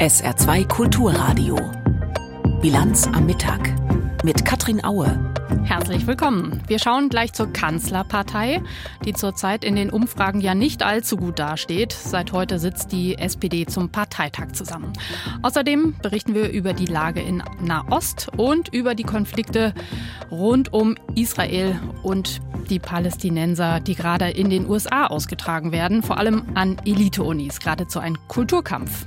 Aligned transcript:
SR2 0.00 0.66
Kulturradio. 0.66 1.56
Bilanz 2.62 3.06
am 3.06 3.26
Mittag 3.26 3.60
mit 4.24 4.46
Katrin 4.46 4.82
Aue. 4.82 5.34
Herzlich 5.64 6.06
willkommen. 6.06 6.62
Wir 6.68 6.78
schauen 6.78 7.10
gleich 7.10 7.34
zur 7.34 7.52
Kanzlerpartei, 7.52 8.62
die 9.04 9.12
zurzeit 9.12 9.62
in 9.62 9.76
den 9.76 9.90
Umfragen 9.90 10.40
ja 10.40 10.54
nicht 10.54 10.82
allzu 10.82 11.18
gut 11.18 11.38
dasteht. 11.38 11.92
Seit 11.92 12.32
heute 12.32 12.58
sitzt 12.58 12.92
die 12.92 13.18
SPD 13.18 13.66
zum 13.66 13.90
Parteitag 13.90 14.52
zusammen. 14.52 14.94
Außerdem 15.42 15.96
berichten 16.00 16.34
wir 16.34 16.48
über 16.48 16.72
die 16.72 16.86
Lage 16.86 17.20
in 17.20 17.42
Nahost 17.60 18.30
und 18.38 18.72
über 18.72 18.94
die 18.94 19.04
Konflikte 19.04 19.74
rund 20.30 20.72
um 20.72 20.96
Israel 21.14 21.78
und 22.02 22.40
die 22.70 22.78
Palästinenser, 22.78 23.80
die 23.80 23.96
gerade 23.96 24.30
in 24.30 24.48
den 24.48 24.66
USA 24.66 25.08
ausgetragen 25.08 25.72
werden, 25.72 26.02
vor 26.02 26.16
allem 26.16 26.44
an 26.54 26.78
Elite-Unis, 26.86 27.60
geradezu 27.60 27.98
ein 27.98 28.16
Kulturkampf. 28.28 29.04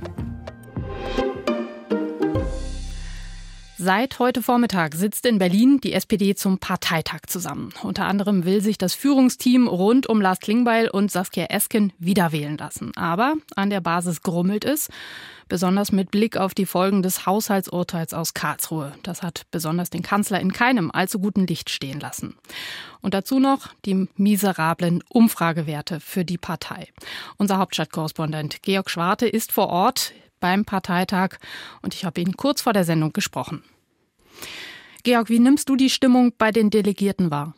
Seit 3.84 4.18
heute 4.18 4.40
Vormittag 4.40 4.94
sitzt 4.94 5.26
in 5.26 5.36
Berlin 5.36 5.78
die 5.78 5.92
SPD 5.92 6.34
zum 6.34 6.56
Parteitag 6.56 7.26
zusammen. 7.26 7.68
Unter 7.82 8.06
anderem 8.06 8.46
will 8.46 8.62
sich 8.62 8.78
das 8.78 8.94
Führungsteam 8.94 9.68
rund 9.68 10.06
um 10.06 10.22
Lars 10.22 10.40
Klingbeil 10.40 10.88
und 10.88 11.10
Saskia 11.10 11.44
Esken 11.50 11.92
wiederwählen 11.98 12.56
lassen. 12.56 12.92
Aber 12.96 13.34
an 13.56 13.68
der 13.68 13.82
Basis 13.82 14.22
grummelt 14.22 14.64
es, 14.64 14.88
besonders 15.50 15.92
mit 15.92 16.10
Blick 16.10 16.38
auf 16.38 16.54
die 16.54 16.64
Folgen 16.64 17.02
des 17.02 17.26
Haushaltsurteils 17.26 18.14
aus 18.14 18.32
Karlsruhe. 18.32 18.94
Das 19.02 19.22
hat 19.22 19.42
besonders 19.50 19.90
den 19.90 20.00
Kanzler 20.00 20.40
in 20.40 20.54
keinem 20.54 20.90
allzu 20.90 21.18
guten 21.18 21.46
Licht 21.46 21.68
stehen 21.68 22.00
lassen. 22.00 22.36
Und 23.02 23.12
dazu 23.12 23.38
noch 23.38 23.68
die 23.84 24.08
miserablen 24.16 25.04
Umfragewerte 25.10 26.00
für 26.00 26.24
die 26.24 26.38
Partei. 26.38 26.88
Unser 27.36 27.58
Hauptstadtkorrespondent 27.58 28.62
Georg 28.62 28.88
Schwarte 28.88 29.28
ist 29.28 29.52
vor 29.52 29.68
Ort 29.68 30.14
beim 30.40 30.64
Parteitag 30.64 31.36
und 31.82 31.92
ich 31.92 32.06
habe 32.06 32.22
ihn 32.22 32.34
kurz 32.38 32.62
vor 32.62 32.72
der 32.72 32.84
Sendung 32.84 33.12
gesprochen. 33.12 33.62
Georg, 35.02 35.28
wie 35.28 35.38
nimmst 35.38 35.68
du 35.68 35.76
die 35.76 35.90
Stimmung 35.90 36.32
bei 36.38 36.50
den 36.50 36.70
Delegierten 36.70 37.30
wahr? 37.30 37.54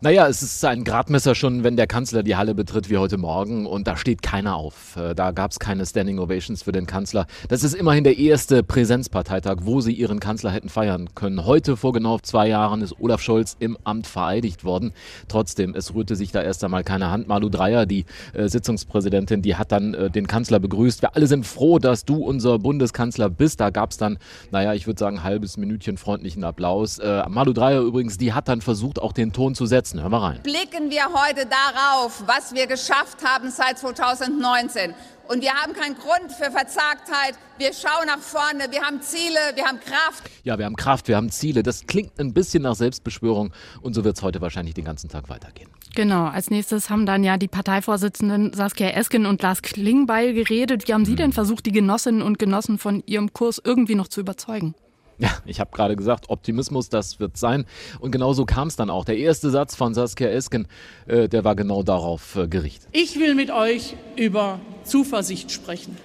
Naja, 0.00 0.28
es 0.28 0.44
ist 0.44 0.64
ein 0.64 0.84
Gradmesser 0.84 1.34
schon, 1.34 1.64
wenn 1.64 1.74
der 1.74 1.88
Kanzler 1.88 2.22
die 2.22 2.36
Halle 2.36 2.54
betritt 2.54 2.88
wie 2.88 2.98
heute 2.98 3.18
Morgen 3.18 3.66
und 3.66 3.88
da 3.88 3.96
steht 3.96 4.22
keiner 4.22 4.54
auf. 4.54 4.94
Äh, 4.94 5.16
da 5.16 5.32
gab 5.32 5.50
es 5.50 5.58
keine 5.58 5.84
Standing 5.84 6.20
Ovations 6.20 6.62
für 6.62 6.70
den 6.70 6.86
Kanzler. 6.86 7.26
Das 7.48 7.64
ist 7.64 7.74
immerhin 7.74 8.04
der 8.04 8.16
erste 8.16 8.62
Präsenzparteitag, 8.62 9.56
wo 9.62 9.80
sie 9.80 9.92
ihren 9.92 10.20
Kanzler 10.20 10.52
hätten 10.52 10.68
feiern 10.68 11.08
können. 11.16 11.44
Heute, 11.44 11.76
vor 11.76 11.92
genau 11.92 12.20
zwei 12.20 12.46
Jahren, 12.46 12.80
ist 12.80 12.94
Olaf 13.00 13.20
Scholz 13.20 13.56
im 13.58 13.76
Amt 13.82 14.06
vereidigt 14.06 14.62
worden. 14.62 14.92
Trotzdem, 15.26 15.74
es 15.74 15.92
rührte 15.92 16.14
sich 16.14 16.30
da 16.30 16.42
erst 16.42 16.62
einmal 16.62 16.84
keine 16.84 17.10
Hand. 17.10 17.26
Malu 17.26 17.48
Dreyer, 17.48 17.84
die 17.84 18.04
äh, 18.34 18.46
Sitzungspräsidentin, 18.46 19.42
die 19.42 19.56
hat 19.56 19.72
dann 19.72 19.94
äh, 19.94 20.10
den 20.10 20.28
Kanzler 20.28 20.60
begrüßt. 20.60 21.02
Wir 21.02 21.16
alle 21.16 21.26
sind 21.26 21.44
froh, 21.44 21.80
dass 21.80 22.04
du 22.04 22.18
unser 22.18 22.60
Bundeskanzler 22.60 23.30
bist. 23.30 23.58
Da 23.58 23.70
gab 23.70 23.90
es 23.90 23.96
dann, 23.96 24.18
naja, 24.52 24.74
ich 24.74 24.86
würde 24.86 25.00
sagen, 25.00 25.16
ein 25.18 25.24
halbes 25.24 25.56
Minütchen 25.56 25.96
freundlichen 25.98 26.44
Applaus. 26.44 27.00
Äh, 27.00 27.24
Malu 27.28 27.52
Dreyer 27.52 27.80
übrigens, 27.80 28.16
die 28.16 28.32
hat 28.32 28.46
dann 28.46 28.60
versucht, 28.60 29.02
auch 29.02 29.12
den 29.12 29.32
Ton 29.32 29.56
zu 29.56 29.66
setzen 29.66 29.87
setzen. 29.88 30.02
Hör 30.02 30.08
mal 30.08 30.18
rein. 30.18 30.40
Blicken 30.42 30.90
wir 30.90 31.06
heute 31.12 31.46
darauf, 31.46 32.22
was 32.26 32.54
wir 32.54 32.66
geschafft 32.66 33.24
haben 33.24 33.50
seit 33.50 33.78
2019. 33.78 34.94
Und 35.28 35.42
wir 35.42 35.52
haben 35.52 35.74
keinen 35.74 35.94
Grund 35.94 36.32
für 36.32 36.50
Verzagtheit. 36.50 37.34
Wir 37.58 37.72
schauen 37.74 38.06
nach 38.06 38.18
vorne. 38.18 38.70
Wir 38.70 38.80
haben 38.82 39.02
Ziele. 39.02 39.38
Wir 39.54 39.66
haben 39.66 39.78
Kraft. 39.78 40.24
Ja, 40.42 40.56
wir 40.58 40.64
haben 40.64 40.76
Kraft. 40.76 41.06
Wir 41.06 41.16
haben 41.16 41.30
Ziele. 41.30 41.62
Das 41.62 41.86
klingt 41.86 42.18
ein 42.18 42.32
bisschen 42.32 42.62
nach 42.62 42.74
Selbstbeschwörung. 42.74 43.52
Und 43.82 43.92
so 43.92 44.04
wird 44.04 44.16
es 44.16 44.22
heute 44.22 44.40
wahrscheinlich 44.40 44.74
den 44.74 44.86
ganzen 44.86 45.10
Tag 45.10 45.28
weitergehen. 45.28 45.68
Genau. 45.94 46.26
Als 46.26 46.48
nächstes 46.48 46.88
haben 46.88 47.04
dann 47.04 47.24
ja 47.24 47.36
die 47.36 47.48
Parteivorsitzenden 47.48 48.54
Saskia 48.54 48.88
Esken 48.90 49.26
und 49.26 49.42
Lars 49.42 49.60
Klingbeil 49.60 50.32
geredet. 50.32 50.88
Wie 50.88 50.94
haben 50.94 51.04
Sie 51.04 51.12
hm. 51.12 51.18
denn 51.18 51.32
versucht, 51.34 51.66
die 51.66 51.72
Genossinnen 51.72 52.22
und 52.22 52.38
Genossen 52.38 52.78
von 52.78 53.02
Ihrem 53.04 53.34
Kurs 53.34 53.60
irgendwie 53.62 53.96
noch 53.96 54.08
zu 54.08 54.20
überzeugen? 54.20 54.74
Ja, 55.18 55.30
ich 55.46 55.58
habe 55.58 55.70
gerade 55.72 55.96
gesagt, 55.96 56.30
Optimismus, 56.30 56.88
das 56.88 57.18
wird 57.18 57.36
sein. 57.36 57.64
Und 57.98 58.12
genau 58.12 58.32
so 58.32 58.44
kam 58.44 58.68
es 58.68 58.76
dann 58.76 58.88
auch. 58.88 59.04
Der 59.04 59.18
erste 59.18 59.50
Satz 59.50 59.74
von 59.74 59.92
Saskia 59.92 60.28
Esken, 60.28 60.68
äh, 61.06 61.28
der 61.28 61.44
war 61.44 61.56
genau 61.56 61.82
darauf 61.82 62.36
äh, 62.36 62.46
gerichtet. 62.46 62.88
Ich 62.92 63.18
will 63.18 63.34
mit 63.34 63.50
euch 63.50 63.96
über 64.16 64.60
Zuversicht 64.84 65.50
sprechen 65.50 65.96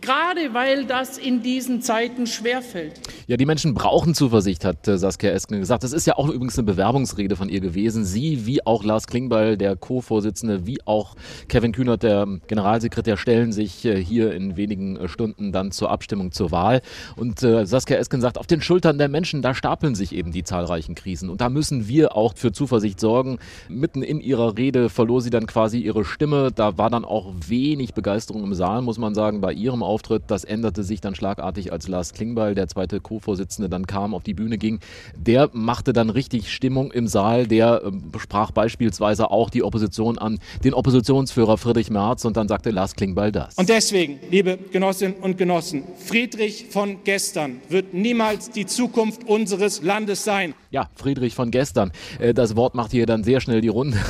gerade 0.00 0.54
weil 0.54 0.84
das 0.84 1.18
in 1.18 1.42
diesen 1.42 1.82
Zeiten 1.82 2.26
schwerfällt. 2.26 3.00
Ja, 3.26 3.36
die 3.36 3.46
Menschen 3.46 3.74
brauchen 3.74 4.14
Zuversicht, 4.14 4.64
hat 4.64 4.88
äh, 4.88 4.98
Saskia 4.98 5.30
Esken 5.30 5.60
gesagt. 5.60 5.84
Das 5.84 5.92
ist 5.92 6.06
ja 6.06 6.16
auch 6.16 6.28
übrigens 6.28 6.58
eine 6.58 6.66
Bewerbungsrede 6.66 7.36
von 7.36 7.48
ihr 7.48 7.60
gewesen. 7.60 8.04
Sie, 8.04 8.46
wie 8.46 8.64
auch 8.64 8.84
Lars 8.84 9.06
Klingbeil, 9.06 9.56
der 9.56 9.76
Co-Vorsitzende, 9.76 10.66
wie 10.66 10.84
auch 10.86 11.14
Kevin 11.48 11.72
Kühnert, 11.72 12.02
der 12.02 12.26
Generalsekretär, 12.46 13.16
stellen 13.16 13.52
sich 13.52 13.84
äh, 13.84 14.02
hier 14.02 14.32
in 14.32 14.56
wenigen 14.56 14.96
äh, 14.96 15.08
Stunden 15.08 15.52
dann 15.52 15.72
zur 15.72 15.90
Abstimmung 15.90 16.32
zur 16.32 16.50
Wahl. 16.50 16.80
Und 17.16 17.40
Saskia 17.40 17.96
Esken 17.96 18.20
sagt, 18.20 18.38
auf 18.38 18.46
den 18.46 18.60
Schultern 18.60 18.98
der 18.98 19.08
Menschen, 19.08 19.42
da 19.42 19.54
stapeln 19.54 19.94
sich 19.94 20.14
eben 20.14 20.32
die 20.32 20.44
zahlreichen 20.44 20.94
Krisen. 20.94 21.30
Und 21.30 21.40
da 21.40 21.48
müssen 21.48 21.88
wir 21.88 22.16
auch 22.16 22.34
für 22.36 22.52
Zuversicht 22.52 23.00
sorgen. 23.00 23.38
Mitten 23.68 24.02
in 24.02 24.20
ihrer 24.20 24.56
Rede 24.56 24.88
verlor 24.88 25.20
sie 25.20 25.30
dann 25.30 25.46
quasi 25.46 25.80
ihre 25.80 26.04
Stimme. 26.04 26.50
Da 26.54 26.78
war 26.78 26.90
dann 26.90 27.04
auch 27.04 27.32
wenig 27.46 27.94
Begeisterung 27.94 28.44
im 28.44 28.54
Saal, 28.54 28.82
muss 28.82 28.98
man 28.98 29.14
sagen, 29.14 29.40
bei 29.40 29.52
ihrem 29.52 29.82
Auftritt. 29.88 30.24
Das 30.28 30.44
änderte 30.44 30.84
sich 30.84 31.00
dann 31.00 31.14
schlagartig, 31.14 31.72
als 31.72 31.88
Lars 31.88 32.12
Klingbeil, 32.12 32.54
der 32.54 32.68
zweite 32.68 33.00
Co-Vorsitzende, 33.00 33.68
dann 33.68 33.86
kam, 33.86 34.14
auf 34.14 34.22
die 34.22 34.34
Bühne 34.34 34.58
ging. 34.58 34.78
Der 35.16 35.50
machte 35.52 35.92
dann 35.92 36.10
richtig 36.10 36.52
Stimmung 36.52 36.92
im 36.92 37.08
Saal. 37.08 37.46
Der 37.46 37.82
äh, 37.84 38.18
sprach 38.18 38.52
beispielsweise 38.52 39.30
auch 39.30 39.50
die 39.50 39.62
Opposition 39.62 40.18
an, 40.18 40.38
den 40.62 40.74
Oppositionsführer 40.74 41.58
Friedrich 41.58 41.90
Merz 41.90 42.24
und 42.24 42.36
dann 42.36 42.46
sagte 42.48 42.70
Lars 42.70 42.94
Klingbeil 42.94 43.32
das. 43.32 43.56
Und 43.56 43.68
deswegen, 43.68 44.20
liebe 44.30 44.58
Genossinnen 44.70 45.16
und 45.16 45.38
Genossen, 45.38 45.84
Friedrich 45.96 46.66
von 46.70 46.98
gestern 47.04 47.60
wird 47.68 47.94
niemals 47.94 48.50
die 48.50 48.66
Zukunft 48.66 49.24
unseres 49.26 49.82
Landes 49.82 50.24
sein. 50.24 50.54
Ja, 50.70 50.90
Friedrich 50.96 51.34
von 51.34 51.50
gestern. 51.50 51.92
Äh, 52.18 52.34
das 52.34 52.54
Wort 52.54 52.74
macht 52.74 52.90
hier 52.90 53.06
dann 53.06 53.24
sehr 53.24 53.40
schnell 53.40 53.60
die 53.60 53.68
Runde. 53.68 53.98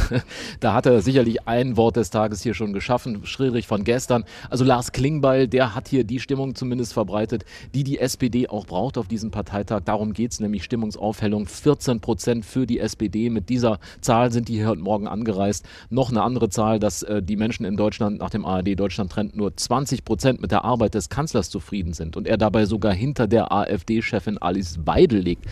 Da 0.61 0.75
hat 0.75 0.87
er 0.87 1.03
sicherlich 1.03 1.47
ein 1.47 1.77
Wort 1.77 1.97
des 1.97 2.11
Tages 2.11 2.43
hier 2.43 2.55
schon 2.55 2.73
geschaffen. 2.73 3.23
Friedrich 3.25 3.67
von 3.67 3.85
gestern. 3.85 4.25
Also 4.51 4.65
Lars 4.65 4.91
Klingbeil, 4.91 5.47
der 5.47 5.75
hat 5.75 5.89
hier 5.89 6.03
die 6.03 6.19
Stimmung 6.19 6.57
zumindest 6.57 6.95
verbreitet, 6.95 7.45
die 7.75 7.85
die 7.85 7.99
SPD 7.99 8.49
auch 8.49 8.67
braucht 8.67 8.99
auf 8.99 9.07
diesem 9.07 9.31
Parteitag. 9.31 9.83
Darum 9.85 10.15
geht 10.15 10.33
es 10.33 10.41
nämlich 10.41 10.65
Stimmungsaufhellung. 10.65 11.47
14 11.47 12.01
Prozent 12.01 12.45
für 12.45 12.67
die 12.67 12.81
SPD. 12.81 13.31
Mit 13.31 13.49
dieser 13.49 13.79
Zahl 14.01 14.33
sind 14.33 14.49
die 14.49 14.55
hier 14.55 14.69
heute 14.69 14.81
Morgen 14.81 15.07
angereist. 15.07 15.65
Noch 15.91 16.11
eine 16.11 16.23
andere 16.23 16.49
Zahl, 16.49 16.81
dass 16.81 17.05
äh, 17.05 17.23
die 17.23 17.37
Menschen 17.37 17.65
in 17.65 17.77
Deutschland 17.77 18.19
nach 18.19 18.31
dem 18.31 18.45
ARD-Deutschland-Trend 18.45 19.37
nur 19.37 19.57
20 19.57 20.05
Prozent 20.05 20.41
mit 20.41 20.51
der 20.51 20.65
Arbeit 20.65 20.95
des 20.95 21.09
Kanzlers 21.09 21.51
zufrieden 21.51 21.93
sind 21.93 22.17
und 22.17 22.27
er 22.27 22.37
dabei 22.37 22.67
sogar 22.67 22.93
hinter 22.93 23.29
der 23.29 23.53
AfD-Chefin 23.53 24.39
Alice 24.39 24.81
Weidel 24.85 25.21
liegt 25.21 25.45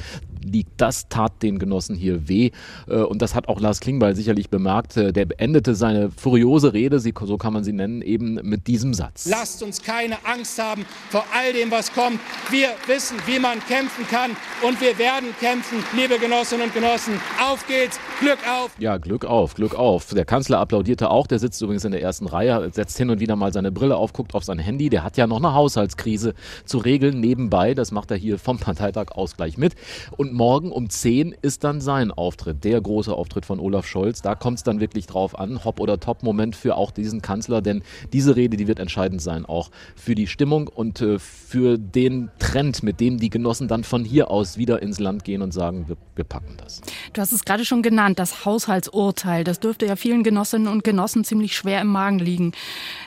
liegt. 0.47 0.71
Das 0.77 0.96
tat 1.09 1.43
den 1.43 1.59
Genossen 1.59 1.97
hier 1.97 2.29
weh. 2.29 2.51
Äh, 2.89 2.97
und 2.97 3.23
das 3.23 3.35
hat 3.35 3.49
auch 3.49 3.61
Lars 3.61 3.81
Klingbeil 3.81 4.17
sicherlich 4.17 4.51
bemerkt. 4.51 4.97
Äh, 4.97 5.13
der 5.13 5.27
beendete 5.27 5.75
seine 5.75 6.11
furiose 6.11 6.73
Rede, 6.73 7.01
so 7.01 7.39
kann 7.39 7.53
man 7.53 7.65
sie 7.65 7.73
nennen, 7.73 8.03
eben 8.03 8.35
mit 8.43 8.67
diesem 8.67 8.95
Satz. 8.95 9.27
Lasst 9.27 9.63
uns 9.63 9.83
keine 9.83 10.17
Angst 10.25 10.59
haben 10.63 10.85
vor 11.11 11.25
all 11.35 11.53
dem, 11.53 11.71
was 11.71 11.93
kommt. 11.93 12.21
Wir 12.51 12.69
wissen, 12.87 13.17
wie 13.27 13.39
man 13.39 13.59
kämpfen 13.67 14.07
kann 14.09 14.31
und 14.63 14.81
wir 14.81 14.99
werden 14.99 15.29
kämpfen, 15.41 15.79
liebe 15.97 16.19
Genossinnen 16.19 16.67
und 16.67 16.75
Genossen. 16.75 17.15
Auf 17.43 17.67
geht's, 17.67 17.99
Glück 18.21 18.39
auf. 18.49 18.71
Ja, 18.79 18.97
Glück 18.97 19.25
auf, 19.25 19.55
Glück 19.55 19.75
auf. 19.75 20.15
Der 20.15 20.25
Kanzler 20.25 20.59
applaudierte 20.59 21.11
auch, 21.11 21.27
der 21.27 21.39
sitzt 21.39 21.61
übrigens 21.63 21.85
in 21.85 21.93
der 21.93 22.03
ersten 22.03 22.27
Reihe, 22.27 22.71
setzt 22.73 22.97
hin 22.97 23.11
und 23.11 23.21
wieder 23.21 23.37
mal 23.37 23.53
seine 23.53 23.73
Brille 23.73 23.97
auf, 23.97 24.13
guckt 24.13 24.35
auf 24.35 24.45
sein 24.45 24.59
Handy. 24.59 24.89
Der 24.89 25.05
hat 25.05 25.17
ja 25.17 25.27
noch 25.27 25.39
eine 25.39 25.55
Haushaltskrise 25.55 26.35
zu 26.65 26.79
regeln 26.79 27.21
nebenbei. 27.21 27.75
Das 27.75 27.93
macht 27.93 28.11
er 28.11 28.17
hier 28.17 28.39
vom 28.39 28.59
Parteitag 28.59 29.13
aus 29.13 29.37
gleich 29.37 29.59
mit. 29.59 29.75
Und 30.17 30.33
morgen 30.33 30.71
um 30.73 30.86
10 30.89 31.35
ist 31.43 31.65
dann 31.65 31.81
sein 31.81 32.11
Auftritt, 32.11 32.65
der 32.65 32.81
große 32.81 33.13
Auftritt 33.13 33.47
von 33.47 33.61
Olaf 33.61 33.87
Scholz. 33.87 34.23
Da 34.23 34.35
kommt 34.35 34.59
es 34.59 34.65
dann 34.65 34.81
wirklich 34.81 35.07
drauf 35.07 35.39
an, 35.39 35.65
Hop- 35.65 35.81
oder 35.81 35.99
Top-Moment 35.99 36.57
für 36.57 36.77
auch 36.77 36.91
diesen 36.91 37.23
Kanzler, 37.23 37.63
denn 37.63 37.83
diese 38.13 38.37
Rede, 38.37 38.57
die 38.57 38.69
wird 38.69 38.79
entscheidend 38.79 39.21
sein, 39.21 39.45
auch 39.45 39.71
für 39.97 40.15
die 40.15 40.27
Stimmung 40.27 40.69
und 40.69 41.01
äh, 41.01 41.19
für 41.19 41.79
den 41.79 42.31
Trend, 42.39 42.83
mit 42.83 43.01
dem 43.01 43.19
die 43.19 43.31
Genossen 43.31 43.69
dann 43.69 43.85
von 43.85 44.05
hier 44.05 44.31
aus 44.31 44.57
wieder 44.57 44.83
ins 44.83 44.99
Land 45.01 45.25
gehen 45.25 45.43
und 45.43 45.53
sagen, 45.53 45.89
wir, 45.89 45.97
wir 46.15 46.25
packen 46.25 46.57
das. 46.63 46.81
Du 47.13 47.21
hast 47.21 47.33
es 47.33 47.45
gerade 47.45 47.65
schon 47.65 47.83
genannt, 47.83 48.19
das 48.19 48.45
Haushaltsurteil. 48.45 49.45
Das 49.45 49.61
dürfte 49.61 49.87
ja 49.87 49.97
vielen 49.97 50.23
Genossinnen 50.23 50.69
und 50.69 50.85
Genossen 50.85 51.25
ziemlich 51.25 51.57
schwer 51.57 51.81
im 51.81 51.89
Magen 51.89 52.19
liegen. 52.19 52.53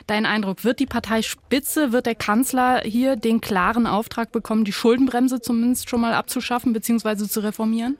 Dein 0.06 0.26
Eindruck, 0.26 0.64
wird 0.64 0.80
die 0.80 0.86
Parteispitze, 0.86 1.92
wird 1.92 2.06
der 2.06 2.14
Kanzler 2.14 2.82
hier 2.84 3.16
den 3.16 3.40
klaren 3.40 3.86
Auftrag 3.86 4.32
bekommen, 4.32 4.64
die 4.64 4.72
Schuldenbremse 4.72 5.40
zumindest 5.40 5.88
schon 5.88 6.00
mal 6.00 6.14
abzuschaffen, 6.14 6.72
beziehungsweise 6.72 7.28
zu 7.28 7.40
reformieren? 7.40 7.69
informieren? 7.70 7.98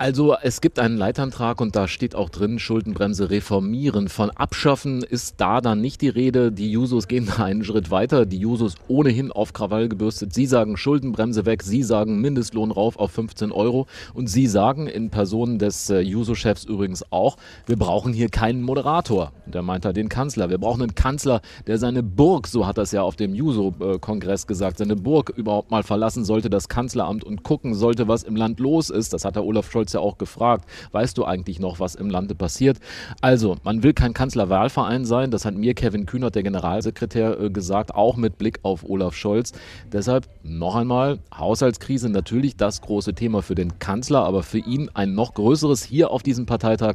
Also 0.00 0.34
es 0.40 0.62
gibt 0.62 0.78
einen 0.78 0.96
Leitantrag 0.96 1.60
und 1.60 1.76
da 1.76 1.86
steht 1.86 2.14
auch 2.14 2.30
drin, 2.30 2.58
Schuldenbremse 2.58 3.28
reformieren. 3.28 4.08
Von 4.08 4.30
abschaffen 4.30 5.02
ist 5.02 5.34
da 5.42 5.60
dann 5.60 5.82
nicht 5.82 6.00
die 6.00 6.08
Rede. 6.08 6.52
Die 6.52 6.72
Jusos 6.72 7.06
gehen 7.06 7.26
da 7.26 7.44
einen 7.44 7.62
Schritt 7.64 7.90
weiter. 7.90 8.24
Die 8.24 8.38
Jusos 8.38 8.76
ohnehin 8.88 9.30
auf 9.30 9.52
Krawall 9.52 9.90
gebürstet. 9.90 10.32
Sie 10.32 10.46
sagen 10.46 10.78
Schuldenbremse 10.78 11.44
weg, 11.44 11.62
sie 11.62 11.82
sagen 11.82 12.18
Mindestlohn 12.22 12.70
rauf 12.70 12.98
auf 12.98 13.10
15 13.10 13.52
Euro 13.52 13.86
und 14.14 14.28
sie 14.28 14.46
sagen 14.46 14.86
in 14.86 15.10
Person 15.10 15.58
des 15.58 15.90
äh, 15.90 16.00
Juso-Chefs 16.00 16.64
übrigens 16.64 17.04
auch, 17.12 17.36
wir 17.66 17.76
brauchen 17.76 18.14
hier 18.14 18.30
keinen 18.30 18.62
Moderator. 18.62 19.32
Der 19.44 19.60
meint 19.60 19.84
da 19.84 19.92
den 19.92 20.08
Kanzler. 20.08 20.48
Wir 20.48 20.56
brauchen 20.56 20.80
einen 20.80 20.94
Kanzler, 20.94 21.42
der 21.66 21.76
seine 21.76 22.02
Burg, 22.02 22.46
so 22.46 22.66
hat 22.66 22.78
das 22.78 22.92
ja 22.92 23.02
auf 23.02 23.16
dem 23.16 23.34
Juso-Kongress 23.34 24.46
gesagt, 24.46 24.78
seine 24.78 24.96
Burg 24.96 25.28
überhaupt 25.36 25.70
mal 25.70 25.82
verlassen 25.82 26.24
sollte, 26.24 26.48
das 26.48 26.70
Kanzleramt 26.70 27.22
und 27.22 27.42
gucken 27.42 27.74
sollte, 27.74 28.08
was 28.08 28.22
im 28.22 28.34
Land 28.34 28.60
los 28.60 28.88
ist. 28.88 29.12
Das 29.12 29.26
hat 29.26 29.36
der 29.36 29.44
Olaf 29.44 29.70
Scholz 29.70 29.89
ja 29.92 30.00
auch 30.00 30.18
gefragt, 30.18 30.68
weißt 30.92 31.16
du 31.18 31.24
eigentlich 31.24 31.60
noch, 31.60 31.80
was 31.80 31.94
im 31.94 32.10
Lande 32.10 32.34
passiert? 32.34 32.78
Also, 33.20 33.56
man 33.64 33.82
will 33.82 33.92
kein 33.92 34.14
Kanzlerwahlverein 34.14 35.04
sein, 35.04 35.30
das 35.30 35.44
hat 35.44 35.54
mir 35.54 35.74
Kevin 35.74 36.06
Kühnert, 36.06 36.34
der 36.34 36.42
Generalsekretär, 36.42 37.40
äh, 37.40 37.50
gesagt, 37.50 37.94
auch 37.94 38.16
mit 38.16 38.38
Blick 38.38 38.60
auf 38.62 38.84
Olaf 38.88 39.14
Scholz. 39.14 39.52
Deshalb 39.92 40.28
noch 40.42 40.76
einmal, 40.76 41.18
Haushaltskrise 41.36 42.08
natürlich 42.08 42.56
das 42.56 42.80
große 42.80 43.14
Thema 43.14 43.42
für 43.42 43.54
den 43.54 43.78
Kanzler, 43.78 44.24
aber 44.24 44.42
für 44.42 44.58
ihn 44.58 44.90
ein 44.94 45.14
noch 45.14 45.34
größeres 45.34 45.84
hier 45.84 46.10
auf 46.10 46.22
diesem 46.22 46.46
Parteitag 46.46 46.94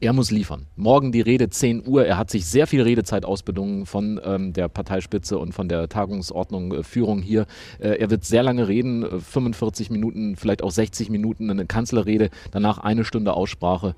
er 0.00 0.12
muss 0.12 0.30
liefern. 0.30 0.66
Morgen 0.76 1.12
die 1.12 1.20
Rede 1.20 1.48
10 1.48 1.86
Uhr. 1.86 2.04
Er 2.06 2.18
hat 2.18 2.30
sich 2.30 2.46
sehr 2.46 2.66
viel 2.66 2.82
Redezeit 2.82 3.24
ausbedungen 3.24 3.86
von 3.86 4.20
ähm, 4.24 4.52
der 4.52 4.68
Parteispitze 4.68 5.38
und 5.38 5.52
von 5.52 5.68
der 5.68 5.88
Tagungsordnung 5.88 6.72
äh, 6.72 6.82
Führung 6.82 7.22
hier. 7.22 7.46
Äh, 7.78 7.98
er 7.98 8.10
wird 8.10 8.24
sehr 8.24 8.42
lange 8.42 8.68
reden, 8.68 9.20
45 9.20 9.88
äh, 9.88 9.92
Minuten, 9.92 10.36
vielleicht 10.36 10.62
auch 10.62 10.70
60 10.70 11.10
Minuten 11.10 11.50
eine 11.50 11.66
Kanzlerrede, 11.66 12.30
danach 12.50 12.78
eine 12.78 13.04
Stunde 13.04 13.34
Aussprache. 13.34 13.94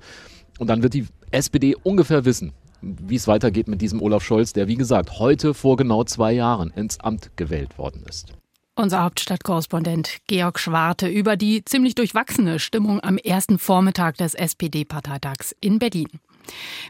Und 0.59 0.69
dann 0.69 0.83
wird 0.83 0.93
die 0.93 1.05
SPD 1.31 1.75
ungefähr 1.83 2.25
wissen, 2.25 2.53
wie 2.81 3.15
es 3.15 3.27
weitergeht 3.27 3.67
mit 3.67 3.81
diesem 3.81 4.01
Olaf 4.01 4.23
Scholz, 4.23 4.53
der 4.53 4.67
wie 4.67 4.75
gesagt 4.75 5.19
heute 5.19 5.53
vor 5.53 5.77
genau 5.77 6.03
zwei 6.03 6.31
Jahren 6.33 6.71
ins 6.75 6.99
Amt 6.99 7.31
gewählt 7.35 7.77
worden 7.77 8.03
ist. 8.07 8.33
Unser 8.77 9.01
Hauptstadtkorrespondent 9.01 10.19
Georg 10.27 10.59
Schwarte 10.59 11.07
über 11.07 11.35
die 11.35 11.65
ziemlich 11.65 11.95
durchwachsene 11.95 12.59
Stimmung 12.59 13.03
am 13.03 13.17
ersten 13.17 13.57
Vormittag 13.57 14.17
des 14.17 14.35
SPD-Parteitags 14.35 15.55
in 15.59 15.79
Berlin. 15.79 16.19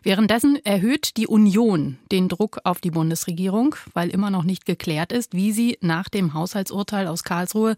Währenddessen 0.04 0.58
erhöht 0.66 1.16
die 1.16 1.28
Union 1.28 1.98
den 2.12 2.28
Druck 2.28 2.60
auf 2.66 2.82
die 2.82 2.92
Bundesregierung, 2.92 3.74
weil 3.94 4.10
immer 4.10 4.30
noch 4.32 4.44
nicht 4.44 4.66
geklärt 4.66 5.14
ist, 5.14 5.34
wie 5.34 5.54
sie 5.54 5.78
nach 5.80 6.10
dem 6.10 6.34
Haushaltsurteil 6.34 7.08
aus 7.08 7.24
Karlsruhe 7.24 7.78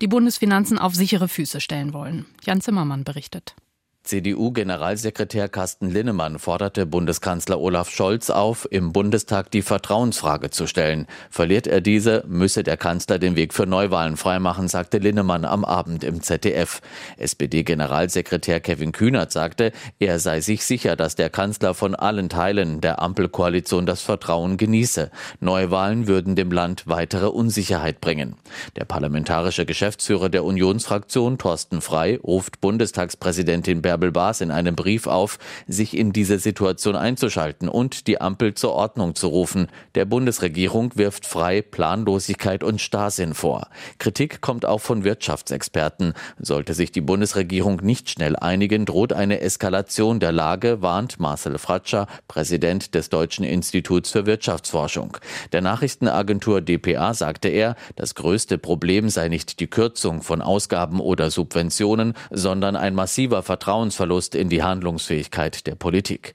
die 0.00 0.08
Bundesfinanzen 0.08 0.78
auf 0.78 0.94
sichere 0.94 1.28
Füße 1.28 1.60
stellen 1.60 1.92
wollen. 1.92 2.24
Jan 2.42 2.62
Zimmermann 2.62 3.04
berichtet. 3.04 3.54
CDU-Generalsekretär 4.02 5.48
Carsten 5.48 5.90
Linnemann 5.90 6.38
forderte 6.38 6.86
Bundeskanzler 6.86 7.60
Olaf 7.60 7.90
Scholz 7.90 8.30
auf, 8.30 8.66
im 8.70 8.92
Bundestag 8.92 9.50
die 9.50 9.62
Vertrauensfrage 9.62 10.50
zu 10.50 10.66
stellen. 10.66 11.06
Verliert 11.28 11.66
er 11.66 11.80
diese, 11.80 12.24
müsse 12.26 12.62
der 12.62 12.76
Kanzler 12.76 13.18
den 13.18 13.36
Weg 13.36 13.52
für 13.52 13.66
Neuwahlen 13.66 14.16
freimachen, 14.16 14.68
sagte 14.68 14.98
Linnemann 14.98 15.44
am 15.44 15.64
Abend 15.64 16.02
im 16.02 16.22
ZDF. 16.22 16.80
SPD-Generalsekretär 17.18 18.60
Kevin 18.60 18.92
Kühnert 18.92 19.32
sagte, 19.32 19.70
er 19.98 20.18
sei 20.18 20.40
sich 20.40 20.64
sicher, 20.64 20.96
dass 20.96 21.14
der 21.14 21.28
Kanzler 21.28 21.74
von 21.74 21.94
allen 21.94 22.28
Teilen 22.30 22.80
der 22.80 23.02
Ampelkoalition 23.02 23.84
das 23.84 24.00
Vertrauen 24.00 24.56
genieße. 24.56 25.10
Neuwahlen 25.40 26.06
würden 26.08 26.36
dem 26.36 26.50
Land 26.50 26.84
weitere 26.86 27.26
Unsicherheit 27.26 28.00
bringen. 28.00 28.34
Der 28.76 28.86
parlamentarische 28.86 29.66
Geschäftsführer 29.66 30.30
der 30.30 30.44
Unionsfraktion, 30.44 31.38
Thorsten 31.38 31.80
Frei, 31.80 32.18
ruft 32.22 32.60
Bundestagspräsidentin 32.60 33.82
Bärbel 33.90 34.12
Baas 34.12 34.40
in 34.40 34.52
einem 34.52 34.76
Brief 34.76 35.08
auf, 35.08 35.40
sich 35.66 35.96
in 35.96 36.12
diese 36.12 36.38
Situation 36.38 36.94
einzuschalten 36.94 37.68
und 37.68 38.06
die 38.06 38.20
Ampel 38.20 38.54
zur 38.54 38.70
Ordnung 38.70 39.16
zu 39.16 39.26
rufen. 39.26 39.66
Der 39.96 40.04
Bundesregierung 40.04 40.92
wirft 40.94 41.26
frei 41.26 41.60
Planlosigkeit 41.60 42.62
und 42.62 42.80
Starrsinn 42.80 43.34
vor. 43.34 43.66
Kritik 43.98 44.42
kommt 44.42 44.64
auch 44.64 44.80
von 44.80 45.02
Wirtschaftsexperten. 45.02 46.14
Sollte 46.38 46.74
sich 46.74 46.92
die 46.92 47.00
Bundesregierung 47.00 47.80
nicht 47.82 48.08
schnell 48.10 48.36
einigen, 48.36 48.86
droht 48.86 49.12
eine 49.12 49.40
Eskalation 49.40 50.20
der 50.20 50.30
Lage, 50.30 50.82
warnt 50.82 51.18
Marcel 51.18 51.58
Fratscher, 51.58 52.06
Präsident 52.28 52.94
des 52.94 53.08
Deutschen 53.08 53.44
Instituts 53.44 54.12
für 54.12 54.24
Wirtschaftsforschung. 54.24 55.16
Der 55.50 55.62
Nachrichtenagentur 55.62 56.60
dpa 56.60 57.12
sagte 57.12 57.48
er, 57.48 57.74
das 57.96 58.14
größte 58.14 58.56
Problem 58.56 59.08
sei 59.08 59.26
nicht 59.26 59.58
die 59.58 59.66
Kürzung 59.66 60.22
von 60.22 60.42
Ausgaben 60.42 61.00
oder 61.00 61.32
Subventionen, 61.32 62.14
sondern 62.30 62.76
ein 62.76 62.94
massiver 62.94 63.42
Vertrauens 63.42 63.79
Vertrauensverlust 63.80 64.34
in 64.34 64.50
die 64.50 64.62
Handlungsfähigkeit 64.62 65.66
der 65.66 65.74
Politik. 65.74 66.34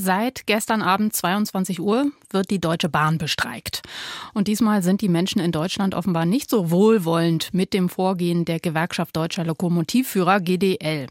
Seit 0.00 0.46
gestern 0.46 0.80
Abend 0.80 1.12
22 1.12 1.80
Uhr 1.80 2.12
wird 2.30 2.52
die 2.52 2.60
Deutsche 2.60 2.88
Bahn 2.88 3.18
bestreikt. 3.18 3.82
Und 4.32 4.46
diesmal 4.46 4.84
sind 4.84 5.00
die 5.00 5.08
Menschen 5.08 5.40
in 5.40 5.50
Deutschland 5.50 5.92
offenbar 5.92 6.24
nicht 6.24 6.48
so 6.48 6.70
wohlwollend 6.70 7.52
mit 7.52 7.74
dem 7.74 7.88
Vorgehen 7.88 8.44
der 8.44 8.60
Gewerkschaft 8.60 9.16
Deutscher 9.16 9.44
Lokomotivführer 9.44 10.38
GDL. 10.38 11.08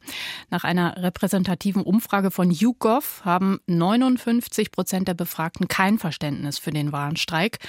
Nach 0.50 0.64
einer 0.64 0.96
repräsentativen 1.04 1.84
Umfrage 1.84 2.32
von 2.32 2.50
YouGov 2.50 3.24
haben 3.26 3.60
59 3.68 4.72
Prozent 4.72 5.10
der 5.10 5.16
Befragten 5.16 5.68
kein 5.68 6.00
Verständnis 6.00 6.58
für 6.58 6.72
den 6.72 6.94
Warnstreik. 6.94 7.60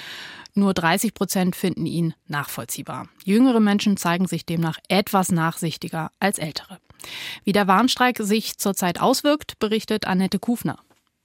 Nur 0.53 0.73
30 0.73 1.13
Prozent 1.13 1.57
finden 1.57 1.85
ihn 1.85 2.13
nachvollziehbar. 2.27 3.09
Jüngere 3.25 3.59
Menschen 3.59 3.97
zeigen 3.97 4.25
sich 4.25 4.45
demnach 4.45 4.77
etwas 4.87 5.33
nachsichtiger 5.33 6.11
als 6.21 6.39
ältere. 6.39 6.77
Wie 7.43 7.51
der 7.51 7.67
Warnstreik 7.67 8.19
sich 8.19 8.57
zurzeit 8.57 9.01
auswirkt, 9.01 9.59
berichtet 9.59 10.07
Annette 10.07 10.39
Kufner. 10.39 10.79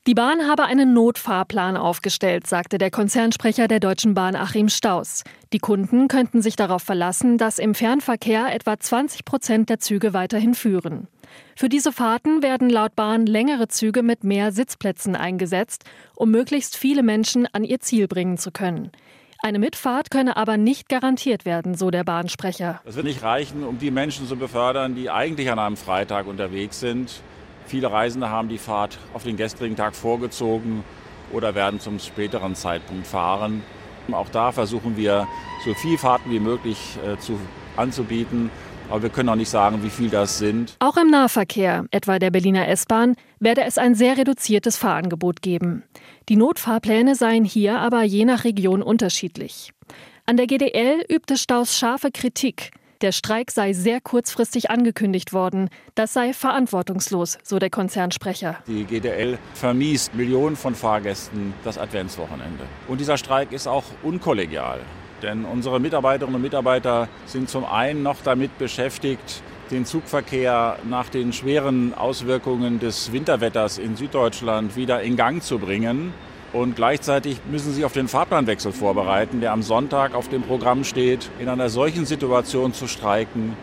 Die 0.07 0.13
Bahn 0.13 0.47
habe 0.47 0.65
einen 0.65 0.93
Notfahrplan 0.93 1.79
aufgestellt, 1.79 2.47
sagte 2.47 2.77
der 2.77 2.91
Konzernsprecher 2.91 3.69
der 3.69 3.81
Deutschen 3.81 4.13
Bahn 4.13 4.37
Achim 4.37 4.69
Staus. 4.69 5.25
Die 5.55 5.59
Kunden 5.59 6.09
könnten 6.09 6.43
sich 6.43 6.57
darauf 6.57 6.83
verlassen, 6.83 7.39
dass 7.39 7.59
im 7.59 7.75
Fernverkehr 7.75 8.55
etwa 8.55 8.79
20 8.79 9.25
Prozent 9.25 9.71
der 9.71 9.79
Züge 9.79 10.13
weiterhin 10.13 10.53
führen. 10.53 11.09
Für 11.57 11.71
diese 11.71 11.91
Fahrten 11.91 12.43
werden 12.43 12.69
laut 12.69 12.95
Bahn 12.95 13.25
längere 13.25 13.69
Züge 13.69 14.03
mit 14.03 14.25
mehr 14.25 14.53
Sitzplätzen 14.53 15.17
eingesetzt, 15.17 15.85
um 16.15 16.31
möglichst 16.31 16.77
viele 16.77 17.03
Menschen 17.03 17.49
an 17.55 17.65
ihr 17.65 17.81
Ziel 17.81 18.07
bringen 18.07 18.37
zu 18.37 18.51
können. 18.51 18.93
Eine 19.43 19.59
Mitfahrt 19.59 20.11
könne 20.11 20.37
aber 20.37 20.59
nicht 20.59 20.91
garantiert 20.91 21.47
werden, 21.47 21.75
so 21.75 21.91
der 21.91 22.05
Bahnsprecher. 22.05 22.83
Das 22.85 22.97
wird 22.97 23.07
nicht 23.07 23.23
reichen, 23.23 23.65
um 23.65 23.79
die 23.79 23.91
Menschen 23.91 24.29
zu 24.29 24.37
befördern, 24.37 24.95
die 24.95 25.09
eigentlich 25.09 25.51
an 25.51 25.59
einem 25.59 25.79
Freitag 25.79 26.27
unterwegs 26.27 26.79
sind 26.79 27.23
Viele 27.67 27.91
Reisende 27.91 28.31
haben 28.31 28.49
die 28.49 28.59
Fahrt 28.59 28.99
auf 29.15 29.25
den 29.25 29.37
gestrigen 29.37 29.77
Tag 29.77 29.95
vorgezogen 29.97 30.85
oder 31.33 31.55
werden 31.55 31.81
zum 31.81 31.99
späteren 31.99 32.55
Zeitpunkt 32.55 33.07
fahren. 33.07 33.63
Auch 34.13 34.29
da 34.29 34.53
versuchen 34.53 34.97
wir, 34.97 35.27
so 35.65 35.73
viele 35.75 35.99
Fahrten 35.99 36.31
wie 36.31 36.41
möglich 36.41 36.99
äh, 37.07 37.19
zu, 37.19 37.39
anzubieten. 37.77 38.51
Aber 38.91 39.03
wir 39.03 39.09
können 39.09 39.31
auch 39.31 39.35
nicht 39.35 39.49
sagen, 39.49 39.83
wie 39.83 39.89
viel 39.89 40.11
das 40.11 40.37
sind. 40.39 40.77
Auch 40.79 40.99
im 40.99 41.09
Nahverkehr, 41.09 41.87
etwa 41.91 42.19
der 42.19 42.31
Berliner 42.31 42.69
S-Bahn, 42.69 43.17
werde 43.41 43.65
es 43.65 43.79
ein 43.79 43.95
sehr 43.95 44.19
reduziertes 44.19 44.77
Fahrangebot 44.77 45.41
geben. 45.41 45.85
Die 46.29 46.37
Notfahrpläne 46.37 47.15
seien 47.15 47.45
hier 47.45 47.79
aber 47.79 48.03
je 48.03 48.27
nach 48.27 48.45
Region 48.45 48.83
unterschiedlich. 48.83 49.73
An 50.27 50.37
der 50.37 50.47
GDL 50.47 51.05
übte 51.11 51.39
Staus 51.39 51.79
scharfe 51.79 52.11
Kritik. 52.11 52.73
Der 53.05 53.13
Streik 53.13 53.51
sei 53.51 53.75
sehr 53.75 54.01
kurzfristig 54.01 54.71
angekündigt 54.71 55.35
worden. 55.35 55.69
Das 55.95 56.15
sei 56.15 56.33
verantwortungslos, 56.33 57.37
so 57.43 57.59
der 57.59 57.69
Konzernsprecher. 57.69 58.61
Die 58.67 58.85
GDL 58.85 59.37
vermiest 59.53 60.15
Millionen 60.15 60.57
von 60.57 60.75
Fahrgästen 60.75 61.53
das 61.65 61.77
Adventswochenende. 61.77 62.65
Und 62.89 63.03
dieser 63.03 63.19
Streik 63.19 63.53
ist 63.53 63.67
auch 63.67 63.85
unkollegial. 64.03 64.81
Denn 65.21 65.45
unsere 65.45 65.81
Mitarbeiterinnen 65.81 66.37
und 66.37 66.41
Mitarbeiter 66.41 67.11
sind 67.27 67.51
zum 67.51 67.67
einen 67.67 68.03
noch 68.03 68.23
damit 68.25 68.57
beschäftigt, 68.57 69.43
den 69.71 69.85
Zugverkehr 69.85 70.79
nach 70.89 71.11
den 71.11 71.35
schweren 71.35 71.93
Auswirkungen 71.93 72.81
des 72.81 73.13
Winterwetters 73.13 73.77
in 73.77 73.97
Süddeutschland 73.97 74.77
wieder 74.77 75.03
in 75.03 75.17
Gang 75.17 75.43
zu 75.43 75.59
bringen. 75.59 76.15
Und 76.55 76.77
gleichzeitig 76.77 77.41
müssen 77.51 77.71
sie 77.71 77.75
sich 77.75 77.85
auf 77.85 77.93
den 77.93 78.09
Fahrplanwechsel 78.09 78.73
vorbereiten, 78.73 79.41
der 79.41 79.53
am 79.53 79.63
Sonntag 79.63 80.15
auf 80.15 80.29
dem 80.29 80.43
Programm 80.43 80.85
steht. 80.85 81.29
In 81.41 81.49
einer 81.49 81.69
solchen 81.69 82.07
Situation 82.07 82.73
zu 82.73 82.87
streiken, 82.87 83.57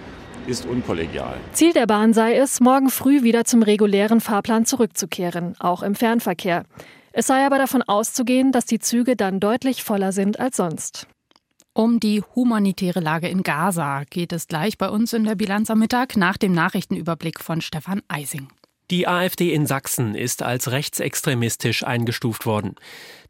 ist 0.48 0.66
unkollegial. 0.66 1.38
Ziel 1.54 1.72
der 1.72 1.88
Bahn 1.88 2.14
sei 2.14 2.36
es, 2.36 2.60
morgen 2.60 2.90
früh 2.90 3.24
wieder 3.24 3.46
zum 3.46 3.64
regulären 3.64 4.22
Fahrplan 4.22 4.66
zurückzukehren, 4.66 5.56
auch 5.60 5.84
im 5.84 5.96
Fernverkehr. 5.96 6.64
Es 7.14 7.28
sei 7.28 7.46
aber 7.46 7.58
davon 7.58 7.82
auszugehen, 7.82 8.52
dass 8.52 8.66
die 8.66 8.80
Züge 8.80 9.16
dann 9.16 9.40
deutlich 9.40 9.84
voller 9.84 10.12
sind 10.12 10.40
als 10.40 10.58
sonst. 10.58 11.08
Um 11.74 12.00
die 12.02 12.22
humanitäre 12.36 13.00
Lage 13.00 13.30
in 13.30 13.44
Gaza 13.44 14.04
geht 14.10 14.34
es 14.34 14.48
gleich 14.48 14.78
bei 14.78 14.90
uns 14.90 15.14
in 15.14 15.24
der 15.24 15.36
Bilanz 15.36 15.70
am 15.70 15.80
Mittag 15.80 16.18
nach 16.18 16.38
dem 16.38 16.52
Nachrichtenüberblick 16.52 17.40
von 17.40 17.62
Stefan 17.62 18.02
Eising. 18.10 18.50
Die 18.92 19.08
AfD 19.08 19.54
in 19.54 19.68
Sachsen 19.68 20.16
ist 20.16 20.44
als 20.44 20.70
rechtsextremistisch 20.70 21.86
eingestuft 21.86 22.46
worden. 22.46 22.76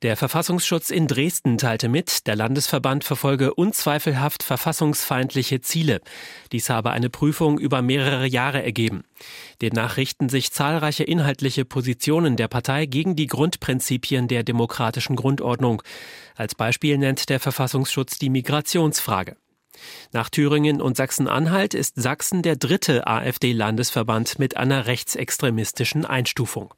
Der 0.02 0.18
Verfassungsschutz 0.18 0.90
in 0.90 1.06
Dresden 1.08 1.60
teilte 1.60 1.88
mit, 1.88 2.26
der 2.26 2.36
Landesverband 2.36 3.04
verfolge 3.04 3.54
unzweifelhaft 3.54 4.42
verfassungsfeindliche 4.42 5.62
Ziele. 5.62 6.02
Dies 6.52 6.72
habe 6.72 6.90
eine 6.90 7.12
Prüfung 7.12 7.60
über 7.60 7.84
mehrere 7.84 8.26
Jahre 8.26 8.64
ergeben. 8.64 9.04
Demnach 9.62 9.98
richten 9.98 10.30
sich 10.30 10.52
zahlreiche 10.52 11.04
inhaltliche 11.04 11.64
Positionen 11.64 12.38
der 12.38 12.48
Partei 12.48 12.88
gegen 12.88 13.16
die 13.16 13.28
Grundprinzipien 13.28 14.28
der 14.28 14.42
demokratischen 14.42 15.16
Grundordnung. 15.16 15.84
Als 16.36 16.56
Beispiel 16.56 16.98
nennt 16.98 17.30
der 17.30 17.40
Verfassungsschutz 17.40 18.18
die 18.18 18.32
Migrationsfrage. 18.32 19.36
Nach 20.12 20.30
Thüringen 20.30 20.82
und 20.82 20.98
Sachsen-Anhalt 20.98 21.74
ist 21.74 21.96
Sachsen 21.96 22.42
der 22.42 22.56
dritte 22.56 23.08
AfD-Landesverband 23.08 24.40
mit 24.40 24.58
einer 24.58 24.88
rechtsextremistischen 24.88 26.06
Einstufung. 26.06 26.74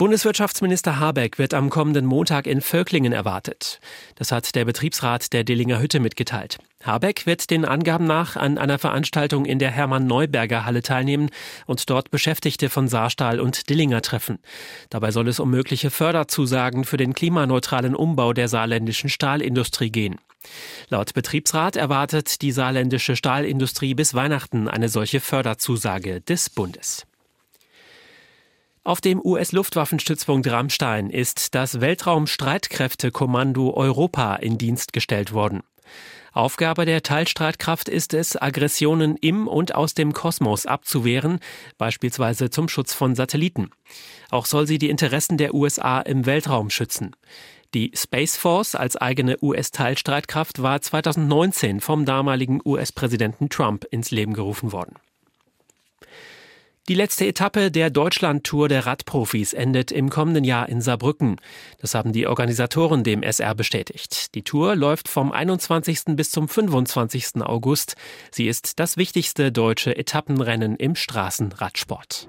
Bundeswirtschaftsminister 0.00 0.98
Habeck 0.98 1.36
wird 1.36 1.52
am 1.52 1.68
kommenden 1.68 2.06
Montag 2.06 2.46
in 2.46 2.62
Völklingen 2.62 3.12
erwartet. 3.12 3.80
Das 4.14 4.32
hat 4.32 4.54
der 4.54 4.64
Betriebsrat 4.64 5.34
der 5.34 5.44
Dillinger 5.44 5.78
Hütte 5.78 6.00
mitgeteilt. 6.00 6.56
Habeck 6.82 7.26
wird 7.26 7.50
den 7.50 7.66
Angaben 7.66 8.06
nach 8.06 8.34
an 8.34 8.56
einer 8.56 8.78
Veranstaltung 8.78 9.44
in 9.44 9.58
der 9.58 9.70
Hermann-Neuberger 9.70 10.64
Halle 10.64 10.80
teilnehmen 10.80 11.28
und 11.66 11.90
dort 11.90 12.10
Beschäftigte 12.10 12.70
von 12.70 12.88
Saarstahl 12.88 13.40
und 13.40 13.68
Dillinger 13.68 14.00
treffen. 14.00 14.38
Dabei 14.88 15.10
soll 15.10 15.28
es 15.28 15.38
um 15.38 15.50
mögliche 15.50 15.90
Förderzusagen 15.90 16.84
für 16.84 16.96
den 16.96 17.12
klimaneutralen 17.12 17.94
Umbau 17.94 18.32
der 18.32 18.48
saarländischen 18.48 19.10
Stahlindustrie 19.10 19.90
gehen. 19.90 20.16
Laut 20.88 21.12
Betriebsrat 21.12 21.76
erwartet 21.76 22.40
die 22.40 22.52
saarländische 22.52 23.16
Stahlindustrie 23.16 23.92
bis 23.92 24.14
Weihnachten 24.14 24.66
eine 24.66 24.88
solche 24.88 25.20
Förderzusage 25.20 26.22
des 26.22 26.48
Bundes. 26.48 27.06
Auf 28.82 29.02
dem 29.02 29.20
US-Luftwaffenstützpunkt 29.22 30.50
Rammstein 30.50 31.10
ist 31.10 31.54
das 31.54 31.82
Weltraumstreitkräftekommando 31.82 33.74
Europa 33.74 34.36
in 34.36 34.56
Dienst 34.56 34.94
gestellt 34.94 35.34
worden. 35.34 35.62
Aufgabe 36.32 36.86
der 36.86 37.02
Teilstreitkraft 37.02 37.90
ist 37.90 38.14
es, 38.14 38.40
Aggressionen 38.40 39.16
im 39.16 39.48
und 39.48 39.74
aus 39.74 39.92
dem 39.92 40.14
Kosmos 40.14 40.64
abzuwehren, 40.64 41.40
beispielsweise 41.76 42.48
zum 42.48 42.70
Schutz 42.70 42.94
von 42.94 43.14
Satelliten. 43.14 43.70
Auch 44.30 44.46
soll 44.46 44.66
sie 44.66 44.78
die 44.78 44.88
Interessen 44.88 45.36
der 45.36 45.52
USA 45.52 46.00
im 46.00 46.24
Weltraum 46.24 46.70
schützen. 46.70 47.14
Die 47.74 47.92
Space 47.94 48.38
Force 48.38 48.74
als 48.74 48.96
eigene 48.96 49.36
US-Teilstreitkraft 49.42 50.62
war 50.62 50.80
2019 50.80 51.80
vom 51.80 52.06
damaligen 52.06 52.60
US-Präsidenten 52.64 53.50
Trump 53.50 53.84
ins 53.90 54.10
Leben 54.10 54.32
gerufen 54.32 54.72
worden. 54.72 54.94
Die 56.88 56.94
letzte 56.94 57.26
Etappe 57.26 57.70
der 57.70 57.90
Deutschland-Tour 57.90 58.68
der 58.68 58.86
Radprofis 58.86 59.52
endet 59.52 59.92
im 59.92 60.10
kommenden 60.10 60.44
Jahr 60.44 60.68
in 60.68 60.80
Saarbrücken. 60.80 61.36
Das 61.80 61.94
haben 61.94 62.12
die 62.12 62.26
Organisatoren 62.26 63.04
dem 63.04 63.22
SR 63.22 63.54
bestätigt. 63.54 64.34
Die 64.34 64.42
Tour 64.42 64.74
läuft 64.74 65.08
vom 65.08 65.30
21. 65.30 66.16
bis 66.16 66.30
zum 66.30 66.48
25. 66.48 67.42
August. 67.42 67.94
Sie 68.30 68.48
ist 68.48 68.80
das 68.80 68.96
wichtigste 68.96 69.52
deutsche 69.52 69.96
Etappenrennen 69.96 70.76
im 70.76 70.96
Straßenradsport. 70.96 72.28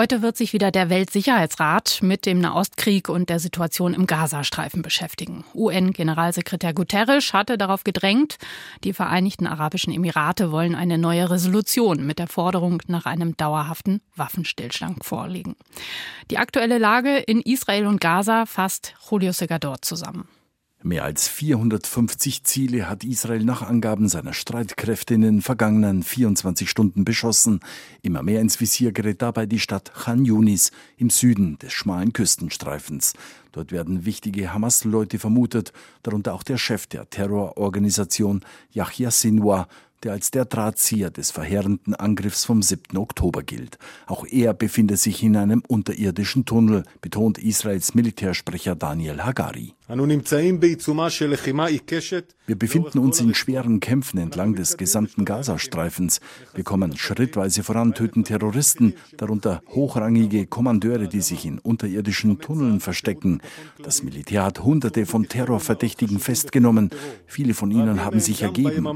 Heute 0.00 0.22
wird 0.22 0.38
sich 0.38 0.54
wieder 0.54 0.70
der 0.70 0.88
Weltsicherheitsrat 0.88 1.98
mit 2.00 2.24
dem 2.24 2.38
Nahostkrieg 2.38 3.10
und 3.10 3.28
der 3.28 3.38
Situation 3.38 3.92
im 3.92 4.06
Gazastreifen 4.06 4.80
beschäftigen. 4.80 5.44
UN-Generalsekretär 5.54 6.72
Guterres 6.72 7.34
hatte 7.34 7.58
darauf 7.58 7.84
gedrängt, 7.84 8.38
die 8.82 8.94
Vereinigten 8.94 9.46
Arabischen 9.46 9.92
Emirate 9.92 10.52
wollen 10.52 10.74
eine 10.74 10.96
neue 10.96 11.28
Resolution 11.28 12.06
mit 12.06 12.18
der 12.18 12.28
Forderung 12.28 12.82
nach 12.86 13.04
einem 13.04 13.36
dauerhaften 13.36 14.00
Waffenstillstand 14.16 15.04
vorlegen. 15.04 15.54
Die 16.30 16.38
aktuelle 16.38 16.78
Lage 16.78 17.18
in 17.18 17.42
Israel 17.42 17.86
und 17.86 18.00
Gaza 18.00 18.46
fasst 18.46 18.94
Julio 19.10 19.32
Segador 19.32 19.82
zusammen. 19.82 20.26
Mehr 20.82 21.04
als 21.04 21.28
450 21.28 22.42
Ziele 22.44 22.88
hat 22.88 23.04
Israel 23.04 23.44
nach 23.44 23.60
Angaben 23.60 24.08
seiner 24.08 24.32
Streitkräfte 24.32 25.12
in 25.12 25.20
den 25.20 25.42
vergangenen 25.42 26.02
24 26.02 26.70
Stunden 26.70 27.04
beschossen. 27.04 27.60
Immer 28.00 28.22
mehr 28.22 28.40
ins 28.40 28.60
Visier 28.60 28.90
gerät 28.90 29.20
dabei 29.20 29.44
die 29.44 29.58
Stadt 29.58 29.92
Khan 29.92 30.24
Yunis 30.24 30.70
im 30.96 31.10
Süden 31.10 31.58
des 31.58 31.74
schmalen 31.74 32.14
Küstenstreifens. 32.14 33.12
Dort 33.52 33.72
werden 33.72 34.06
wichtige 34.06 34.54
Hamas-Leute 34.54 35.18
vermutet, 35.18 35.74
darunter 36.02 36.32
auch 36.32 36.44
der 36.44 36.56
Chef 36.56 36.86
der 36.86 37.10
Terrororganisation 37.10 38.40
Yahya 38.72 39.10
Sinwar 39.10 39.68
der 40.02 40.12
als 40.12 40.30
der 40.30 40.44
Drahtzieher 40.44 41.10
des 41.10 41.30
verheerenden 41.30 41.94
Angriffs 41.94 42.44
vom 42.44 42.62
7. 42.62 42.96
Oktober 42.96 43.42
gilt. 43.42 43.78
Auch 44.06 44.24
er 44.26 44.54
befindet 44.54 44.98
sich 44.98 45.22
in 45.22 45.36
einem 45.36 45.62
unterirdischen 45.68 46.44
Tunnel, 46.44 46.84
betont 47.00 47.38
Israels 47.38 47.94
Militärsprecher 47.94 48.74
Daniel 48.74 49.22
Hagari. 49.22 49.74
Wir 52.46 52.56
befinden 52.56 52.98
uns 53.00 53.20
in 53.20 53.34
schweren 53.34 53.80
Kämpfen 53.80 54.18
entlang 54.18 54.54
des 54.54 54.76
gesamten 54.76 55.24
Gazastreifens. 55.24 56.20
Wir 56.54 56.62
kommen 56.62 56.96
schrittweise 56.96 57.64
voran, 57.64 57.92
töten 57.92 58.22
Terroristen, 58.22 58.94
darunter 59.16 59.62
hochrangige 59.68 60.46
Kommandeure, 60.46 61.08
die 61.08 61.20
sich 61.20 61.44
in 61.44 61.58
unterirdischen 61.58 62.38
Tunneln 62.38 62.78
verstecken. 62.78 63.40
Das 63.82 64.04
Militär 64.04 64.44
hat 64.44 64.62
Hunderte 64.62 65.06
von 65.06 65.28
Terrorverdächtigen 65.28 66.20
festgenommen. 66.20 66.90
Viele 67.26 67.54
von 67.54 67.72
ihnen 67.72 68.04
haben 68.04 68.20
sich 68.20 68.42
ergeben. 68.42 68.86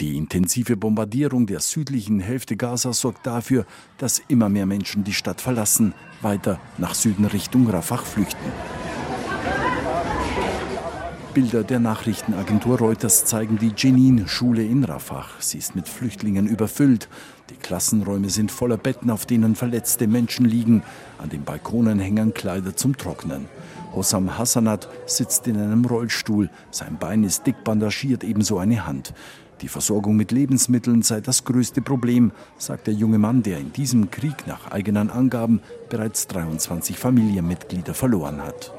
Die 0.00 0.16
intensive 0.16 0.76
Bombardierung 0.76 1.46
der 1.46 1.60
südlichen 1.60 2.20
Hälfte 2.20 2.56
Gazas 2.56 3.00
sorgt 3.00 3.26
dafür, 3.26 3.66
dass 3.98 4.22
immer 4.28 4.48
mehr 4.48 4.64
Menschen 4.64 5.04
die 5.04 5.12
Stadt 5.12 5.40
verlassen, 5.40 5.92
weiter 6.22 6.58
nach 6.78 6.94
Süden 6.94 7.26
Richtung 7.26 7.68
Rafah 7.68 7.98
flüchten. 7.98 8.52
Bilder 11.34 11.62
der 11.62 11.78
Nachrichtenagentur 11.78 12.78
Reuters 12.78 13.24
zeigen 13.24 13.58
die 13.58 13.72
Jenin-Schule 13.76 14.64
in 14.64 14.82
Rafah. 14.82 15.26
Sie 15.38 15.58
ist 15.58 15.76
mit 15.76 15.88
Flüchtlingen 15.88 16.46
überfüllt. 16.48 17.08
Die 17.50 17.54
Klassenräume 17.54 18.30
sind 18.30 18.50
voller 18.50 18.76
Betten, 18.76 19.10
auf 19.10 19.26
denen 19.26 19.54
verletzte 19.54 20.06
Menschen 20.06 20.46
liegen. 20.46 20.82
An 21.18 21.28
den 21.28 21.44
Balkonen 21.44 22.00
hängen 22.00 22.34
Kleider 22.34 22.74
zum 22.74 22.96
Trocknen. 22.96 23.46
Hossam 23.98 24.38
Hassanat 24.38 24.88
sitzt 25.06 25.48
in 25.48 25.60
einem 25.60 25.84
Rollstuhl. 25.84 26.50
Sein 26.70 26.98
Bein 27.00 27.24
ist 27.24 27.48
dick 27.48 27.64
bandagiert, 27.64 28.22
ebenso 28.22 28.58
eine 28.58 28.86
Hand. 28.86 29.12
Die 29.60 29.66
Versorgung 29.66 30.14
mit 30.14 30.30
Lebensmitteln 30.30 31.02
sei 31.02 31.20
das 31.20 31.44
größte 31.44 31.82
Problem, 31.82 32.30
sagt 32.58 32.86
der 32.86 32.94
junge 32.94 33.18
Mann, 33.18 33.42
der 33.42 33.58
in 33.58 33.72
diesem 33.72 34.08
Krieg 34.12 34.46
nach 34.46 34.70
eigenen 34.70 35.10
Angaben 35.10 35.62
bereits 35.88 36.28
23 36.28 36.96
Familienmitglieder 36.96 37.92
verloren 37.92 38.40
hat. 38.40 38.72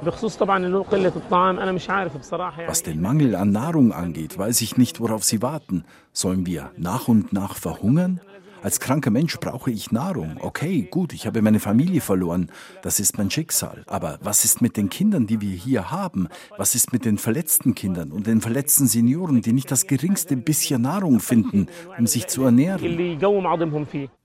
Was 2.67 2.83
den 2.83 3.01
Mangel 3.01 3.35
an 3.35 3.51
Nahrung 3.51 3.91
angeht, 3.91 4.37
weiß 4.37 4.61
ich 4.61 4.77
nicht, 4.77 5.01
worauf 5.01 5.25
Sie 5.25 5.41
warten. 5.41 5.83
Sollen 6.13 6.45
wir 6.45 6.71
nach 6.77 7.09
und 7.09 7.33
nach 7.33 7.55
verhungern? 7.57 8.21
Als 8.61 8.81
kranker 8.81 9.09
Mensch 9.09 9.39
brauche 9.39 9.71
ich 9.71 9.91
Nahrung. 9.91 10.37
Okay, 10.41 10.87
gut, 10.91 11.13
ich 11.13 11.25
habe 11.25 11.41
meine 11.41 11.61
Familie 11.61 12.01
verloren. 12.01 12.51
Das 12.81 12.99
ist 12.99 13.17
mein 13.17 13.31
Schicksal. 13.31 13.83
Aber 13.87 14.19
was 14.21 14.43
ist 14.43 14.61
mit 14.61 14.75
den 14.75 14.89
Kindern, 14.89 15.27
die 15.27 15.39
wir 15.39 15.55
hier 15.55 15.91
haben? 15.91 16.27
Was 16.57 16.75
ist 16.75 16.91
mit 16.91 17.05
den 17.05 17.17
verletzten 17.17 17.73
Kindern 17.73 18.11
und 18.11 18.27
den 18.27 18.41
verletzten 18.41 18.87
Senioren, 18.87 19.41
die 19.41 19.53
nicht 19.53 19.71
das 19.71 19.87
geringste 19.87 20.35
bisschen 20.35 20.81
Nahrung 20.81 21.21
finden, 21.21 21.67
um 21.97 22.05
sich 22.05 22.27
zu 22.27 22.43
ernähren? 22.43 22.81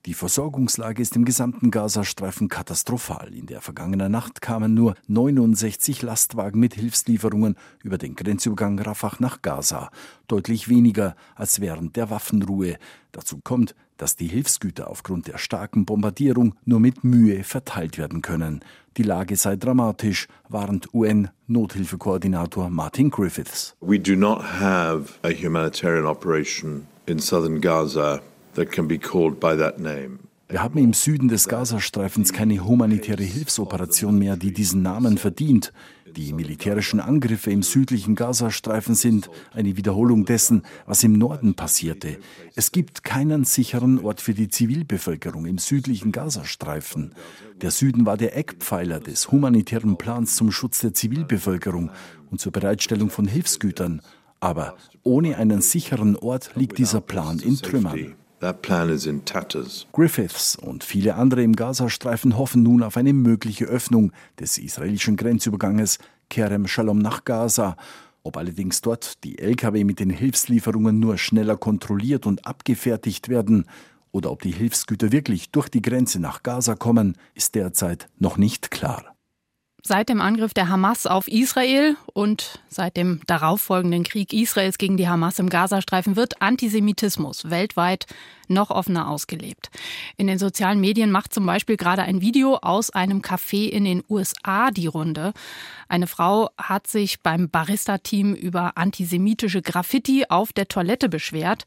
Die 0.06 0.14
Versorgungslage 0.14 1.00
ist 1.00 1.16
im 1.16 1.24
gesamten 1.24 1.70
Gazastreifen 1.70 2.48
katastrophal. 2.48 3.32
In 3.32 3.46
der 3.46 3.62
vergangenen 3.62 4.12
Nacht 4.12 4.42
kamen 4.42 4.74
nur 4.74 4.96
69 5.06 6.02
Lastwagen 6.02 6.60
mit 6.60 6.74
Hilfslieferungen 6.74 7.56
über 7.82 7.96
den 7.96 8.14
Grenzübergang 8.14 8.78
Rafah 8.78 9.16
nach 9.20 9.40
Gaza. 9.40 9.90
Deutlich 10.28 10.68
weniger 10.68 11.16
als 11.36 11.60
während 11.60 11.96
der 11.96 12.10
Waffenruhe. 12.10 12.76
Dazu 13.12 13.40
kommt, 13.42 13.74
dass 14.04 14.16
die 14.16 14.26
Hilfsgüter 14.26 14.90
aufgrund 14.90 15.28
der 15.28 15.38
starken 15.38 15.86
Bombardierung 15.86 16.56
nur 16.66 16.78
mit 16.78 17.04
Mühe 17.04 17.42
verteilt 17.42 17.96
werden 17.96 18.20
können. 18.20 18.60
Die 18.98 19.02
Lage 19.02 19.34
sei 19.34 19.56
dramatisch, 19.56 20.28
warnt 20.46 20.92
UN-Nothilfekoordinator 20.92 22.68
Martin 22.68 23.08
Griffiths. 23.08 23.74
We 23.80 23.98
do 23.98 24.14
not 24.14 24.42
have 24.60 25.14
a 25.22 25.30
humanitarian 25.30 26.04
operation 26.04 26.86
in 27.06 27.18
southern 27.18 27.62
Gaza 27.62 28.20
that 28.56 28.70
can 28.70 28.86
be 28.86 28.98
called 28.98 29.40
by 29.40 29.56
that 29.56 29.78
name. 29.78 30.18
Wir 30.50 30.62
haben 30.62 30.78
im 30.78 30.92
Süden 30.92 31.28
des 31.28 31.48
Gazastreifens 31.48 32.34
keine 32.34 32.62
humanitäre 32.62 33.22
Hilfsoperation 33.22 34.18
mehr, 34.18 34.36
die 34.36 34.52
diesen 34.52 34.82
Namen 34.82 35.16
verdient. 35.16 35.72
Die 36.16 36.32
militärischen 36.32 37.00
Angriffe 37.00 37.50
im 37.50 37.64
südlichen 37.64 38.14
Gazastreifen 38.14 38.94
sind 38.94 39.30
eine 39.52 39.76
Wiederholung 39.76 40.24
dessen, 40.24 40.62
was 40.86 41.02
im 41.02 41.14
Norden 41.14 41.54
passierte. 41.54 42.18
Es 42.54 42.70
gibt 42.70 43.02
keinen 43.02 43.44
sicheren 43.44 43.98
Ort 43.98 44.20
für 44.20 44.32
die 44.32 44.48
Zivilbevölkerung 44.48 45.44
im 45.44 45.58
südlichen 45.58 46.12
Gazastreifen. 46.12 47.14
Der 47.60 47.72
Süden 47.72 48.06
war 48.06 48.16
der 48.16 48.36
Eckpfeiler 48.36 49.00
des 49.00 49.32
humanitären 49.32 49.96
Plans 49.96 50.36
zum 50.36 50.52
Schutz 50.52 50.78
der 50.78 50.94
Zivilbevölkerung 50.94 51.90
und 52.30 52.40
zur 52.40 52.52
Bereitstellung 52.52 53.10
von 53.10 53.26
Hilfsgütern. 53.26 54.00
Aber 54.38 54.76
ohne 55.02 55.36
einen 55.36 55.62
sicheren 55.62 56.14
Ort 56.16 56.52
liegt 56.54 56.78
dieser 56.78 57.00
Plan 57.00 57.40
in 57.40 57.56
Trümmern. 57.56 58.14
Griffiths 59.92 60.56
und 60.56 60.84
viele 60.84 61.14
andere 61.14 61.42
im 61.42 61.56
Gazastreifen 61.56 62.36
hoffen 62.36 62.62
nun 62.62 62.82
auf 62.82 62.96
eine 62.96 63.12
mögliche 63.12 63.64
Öffnung 63.64 64.12
des 64.38 64.58
israelischen 64.58 65.16
Grenzüberganges 65.16 65.98
Kerem 66.28 66.66
Shalom 66.66 66.98
nach 66.98 67.24
Gaza. 67.24 67.76
Ob 68.22 68.36
allerdings 68.36 68.80
dort 68.80 69.24
die 69.24 69.38
Lkw 69.38 69.84
mit 69.84 70.00
den 70.00 70.10
Hilfslieferungen 70.10 70.98
nur 70.98 71.16
schneller 71.18 71.56
kontrolliert 71.56 72.26
und 72.26 72.46
abgefertigt 72.46 73.28
werden 73.28 73.66
oder 74.12 74.30
ob 74.30 74.42
die 74.42 74.52
Hilfsgüter 74.52 75.10
wirklich 75.10 75.50
durch 75.50 75.68
die 75.68 75.82
Grenze 75.82 76.20
nach 76.20 76.42
Gaza 76.42 76.74
kommen, 76.74 77.16
ist 77.34 77.54
derzeit 77.54 78.08
noch 78.18 78.36
nicht 78.36 78.70
klar. 78.70 79.13
Seit 79.86 80.08
dem 80.08 80.22
Angriff 80.22 80.54
der 80.54 80.70
Hamas 80.70 81.06
auf 81.06 81.28
Israel 81.28 81.98
und 82.14 82.58
seit 82.70 82.96
dem 82.96 83.20
darauffolgenden 83.26 84.02
Krieg 84.02 84.32
Israels 84.32 84.78
gegen 84.78 84.96
die 84.96 85.08
Hamas 85.08 85.38
im 85.38 85.50
Gazastreifen 85.50 86.16
wird 86.16 86.40
Antisemitismus 86.40 87.50
weltweit 87.50 88.06
noch 88.48 88.70
offener 88.70 89.10
ausgelebt. 89.10 89.68
In 90.16 90.26
den 90.26 90.38
sozialen 90.38 90.80
Medien 90.80 91.10
macht 91.10 91.34
zum 91.34 91.44
Beispiel 91.44 91.76
gerade 91.76 92.00
ein 92.00 92.22
Video 92.22 92.56
aus 92.62 92.88
einem 92.88 93.20
Café 93.20 93.68
in 93.68 93.84
den 93.84 94.02
USA 94.08 94.70
die 94.70 94.86
Runde. 94.86 95.34
Eine 95.86 96.06
Frau 96.06 96.48
hat 96.56 96.86
sich 96.86 97.20
beim 97.20 97.50
Barista-Team 97.50 98.34
über 98.34 98.78
antisemitische 98.78 99.60
Graffiti 99.60 100.24
auf 100.30 100.54
der 100.54 100.68
Toilette 100.68 101.10
beschwert. 101.10 101.66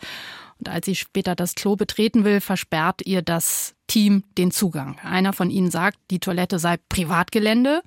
Und 0.59 0.69
als 0.69 0.85
sie 0.85 0.95
später 0.95 1.35
das 1.35 1.55
Klo 1.55 1.75
betreten 1.75 2.23
will, 2.23 2.41
versperrt 2.41 3.01
ihr 3.05 3.21
das 3.21 3.75
Team 3.87 4.23
den 4.37 4.51
Zugang. 4.51 4.97
Einer 5.03 5.33
von 5.33 5.49
ihnen 5.49 5.71
sagt, 5.71 5.97
die 6.11 6.19
Toilette 6.19 6.59
sei 6.59 6.77
Privatgelände 6.89 7.81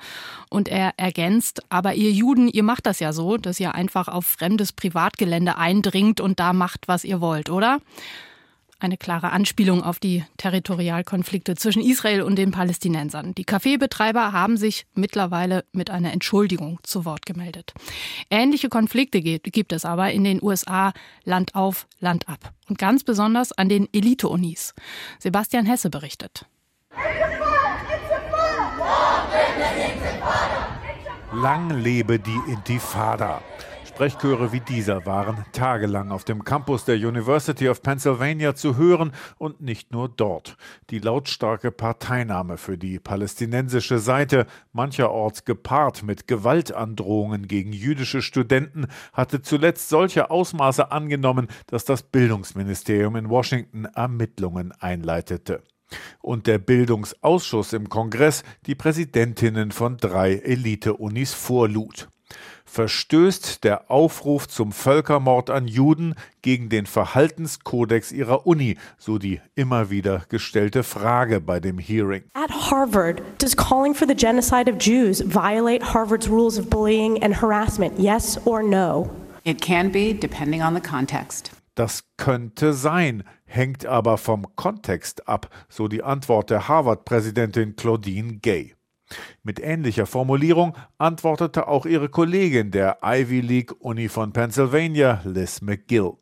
und 0.49 0.69
er 0.69 0.95
ergänzt, 0.97 1.63
aber 1.69 1.95
ihr 1.95 2.11
Juden, 2.11 2.49
ihr 2.49 2.63
macht 2.63 2.87
das 2.87 3.01
ja 3.01 3.13
so, 3.13 3.37
dass 3.37 3.61
ihr 3.61 3.75
einfach 3.75 4.09
auf 4.09 4.27
fremdes 4.27 4.73
Privatgelände 4.73 5.59
eindringt 5.59 6.21
und 6.21 6.41
da 6.41 6.53
macht, 6.53 6.89
was 6.89 7.05
ihr 7.05 7.21
wollt, 7.21 7.51
oder? 7.51 7.81
Eine 8.81 8.97
klare 8.97 9.33
Anspielung 9.33 9.83
auf 9.83 9.99
die 9.99 10.25
Territorialkonflikte 10.37 11.55
zwischen 11.55 11.83
Israel 11.83 12.23
und 12.23 12.37
den 12.37 12.51
Palästinensern. 12.51 13.35
Die 13.35 13.45
Kaffeebetreiber 13.45 14.33
haben 14.33 14.57
sich 14.57 14.87
mittlerweile 14.95 15.65
mit 15.73 15.91
einer 15.91 16.13
Entschuldigung 16.13 16.79
zu 16.83 17.05
Wort 17.05 17.27
gemeldet. 17.27 17.73
Ähnliche 18.31 18.69
Konflikte 18.69 19.21
gibt 19.21 19.73
es 19.73 19.85
aber 19.85 20.13
in 20.13 20.25
den 20.25 20.43
USA 20.43 20.93
Land 21.25 21.55
auf, 21.55 21.87
Land 22.01 22.29
ab. 22.29 22.53
Und 22.69 22.79
ganz 22.79 23.05
besonders 23.05 23.53
an 23.53 23.69
den 23.69 23.89
Elite-Unis. 23.93 24.75
Sebastian 25.19 25.67
Hesse 25.67 25.91
berichtet. 25.91 26.47
Lang 31.33 31.71
lebe 31.71 32.19
die 32.19 32.41
Intifada. 32.49 33.43
Sprechchöre 34.01 34.51
wie 34.51 34.61
dieser 34.61 35.05
waren 35.05 35.45
tagelang 35.53 36.11
auf 36.11 36.25
dem 36.25 36.43
Campus 36.43 36.87
der 36.87 36.97
University 36.97 37.69
of 37.69 37.83
Pennsylvania 37.83 38.55
zu 38.55 38.79
hören 38.79 39.13
und 39.37 39.61
nicht 39.61 39.93
nur 39.93 40.09
dort. 40.09 40.57
Die 40.89 41.01
lautstarke 41.01 41.71
Parteinahme 41.71 42.57
für 42.57 42.79
die 42.79 42.99
palästinensische 42.99 43.99
Seite, 43.99 44.47
mancherorts 44.73 45.45
gepaart 45.45 46.03
mit 46.03 46.27
Gewaltandrohungen 46.27 47.47
gegen 47.47 47.75
jüdische 47.75 48.23
Studenten, 48.23 48.87
hatte 49.13 49.43
zuletzt 49.43 49.91
solche 49.91 50.31
Ausmaße 50.31 50.91
angenommen, 50.91 51.49
dass 51.67 51.85
das 51.85 52.03
Bildungsministerium 52.03 53.17
in 53.17 53.29
Washington 53.29 53.85
Ermittlungen 53.85 54.73
einleitete 54.81 55.63
und 56.23 56.47
der 56.47 56.57
Bildungsausschuss 56.57 57.75
im 57.75 57.91
Kongress 57.91 58.45
die 58.65 58.75
Präsidentinnen 58.75 59.73
von 59.73 59.99
drei 59.99 60.37
Elite-Unis 60.37 61.35
vorlud 61.35 62.09
verstößt 62.71 63.65
der 63.65 63.91
Aufruf 63.91 64.47
zum 64.47 64.71
Völkermord 64.71 65.51
an 65.51 65.67
Juden 65.67 66.15
gegen 66.41 66.69
den 66.69 66.87
Verhaltenskodex 66.87 68.13
ihrer 68.13 68.47
Uni, 68.47 68.79
so 68.97 69.19
die 69.19 69.41
immer 69.57 69.91
wieder 69.91 70.23
gestellte 70.29 70.85
Frage 70.85 71.41
bei 71.41 71.59
dem 71.59 71.79
Hearing. 71.79 72.23
At 72.35 72.51
Harvard, 72.71 73.23
does 73.39 73.57
calling 73.57 73.95
for 73.95 74.07
the 74.07 74.15
genocide 74.15 74.71
of 74.71 74.79
Jews 74.79 75.21
violate 75.27 75.83
Harvard's 75.83 76.29
rules 76.29 76.59
of 76.59 76.71
bullying 76.71 77.23
and 77.23 77.43
harassment? 77.43 77.99
Yes 77.99 78.39
or 78.47 78.63
no? 78.63 79.11
It 79.43 79.61
can 79.61 79.91
be, 79.91 80.15
depending 80.15 80.63
on 80.63 80.75
the 80.75 80.81
context. 80.81 81.51
Das 81.75 82.05
könnte 82.17 82.73
sein, 82.73 83.25
hängt 83.47 83.87
aber 83.87 84.19
vom 84.19 84.47
Kontext 84.55 85.27
ab, 85.29 85.49
so 85.69 85.89
die 85.89 86.03
Antwort 86.03 86.51
der 86.51 86.69
Harvard-Präsidentin 86.69 87.75
Claudine 87.75 88.35
Gay. 88.35 88.75
Mit 89.43 89.61
ähnlicher 89.61 90.07
Formulierung 90.07 90.77
antwortete 90.99 91.69
auch 91.69 91.87
ihre 91.87 92.09
Kollegin 92.09 92.71
der 92.71 92.99
Ivy 93.03 93.41
League 93.41 93.75
Uni 93.81 94.09
von 94.09 94.33
Pennsylvania, 94.33 95.21
Liz 95.25 95.61
McGill. 95.61 96.13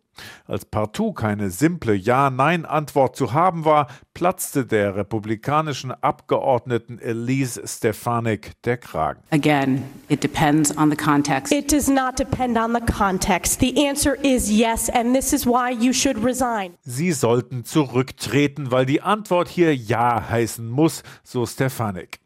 Als 0.46 0.64
partout 0.64 1.12
keine 1.12 1.50
simple 1.50 1.94
Ja-Nein-Antwort 1.94 3.16
zu 3.16 3.32
haben 3.32 3.64
war, 3.64 3.86
platzte 4.14 4.66
der 4.66 4.96
republikanischen 4.96 5.92
Abgeordneten 5.92 6.98
Elise 6.98 7.62
Stefanik 7.66 8.60
der 8.62 8.78
Kragen. 8.78 9.22
Again, 9.30 9.84
it 10.08 10.22
depends 10.22 10.76
on 10.76 10.90
the 10.90 10.96
context. 10.96 11.52
It 11.52 11.72
does 11.72 11.88
not 11.88 12.18
depend 12.18 12.58
on 12.58 12.74
the 12.74 12.80
context. 12.92 13.60
The 13.60 13.86
answer 13.88 14.14
is 14.22 14.50
yes, 14.50 14.90
and 14.90 15.14
this 15.14 15.32
is 15.32 15.46
why 15.46 15.70
you 15.70 15.92
should 15.92 16.22
resign. 16.24 16.74
Sie 16.82 17.12
sollten 17.12 17.64
zurücktreten, 17.64 18.70
weil 18.70 18.86
die 18.86 19.02
Antwort 19.02 19.48
hier 19.48 19.74
Ja 19.74 20.28
heißen 20.28 20.68
muss, 20.68 21.02
so 21.22 21.46
Stefanik. 21.46 22.20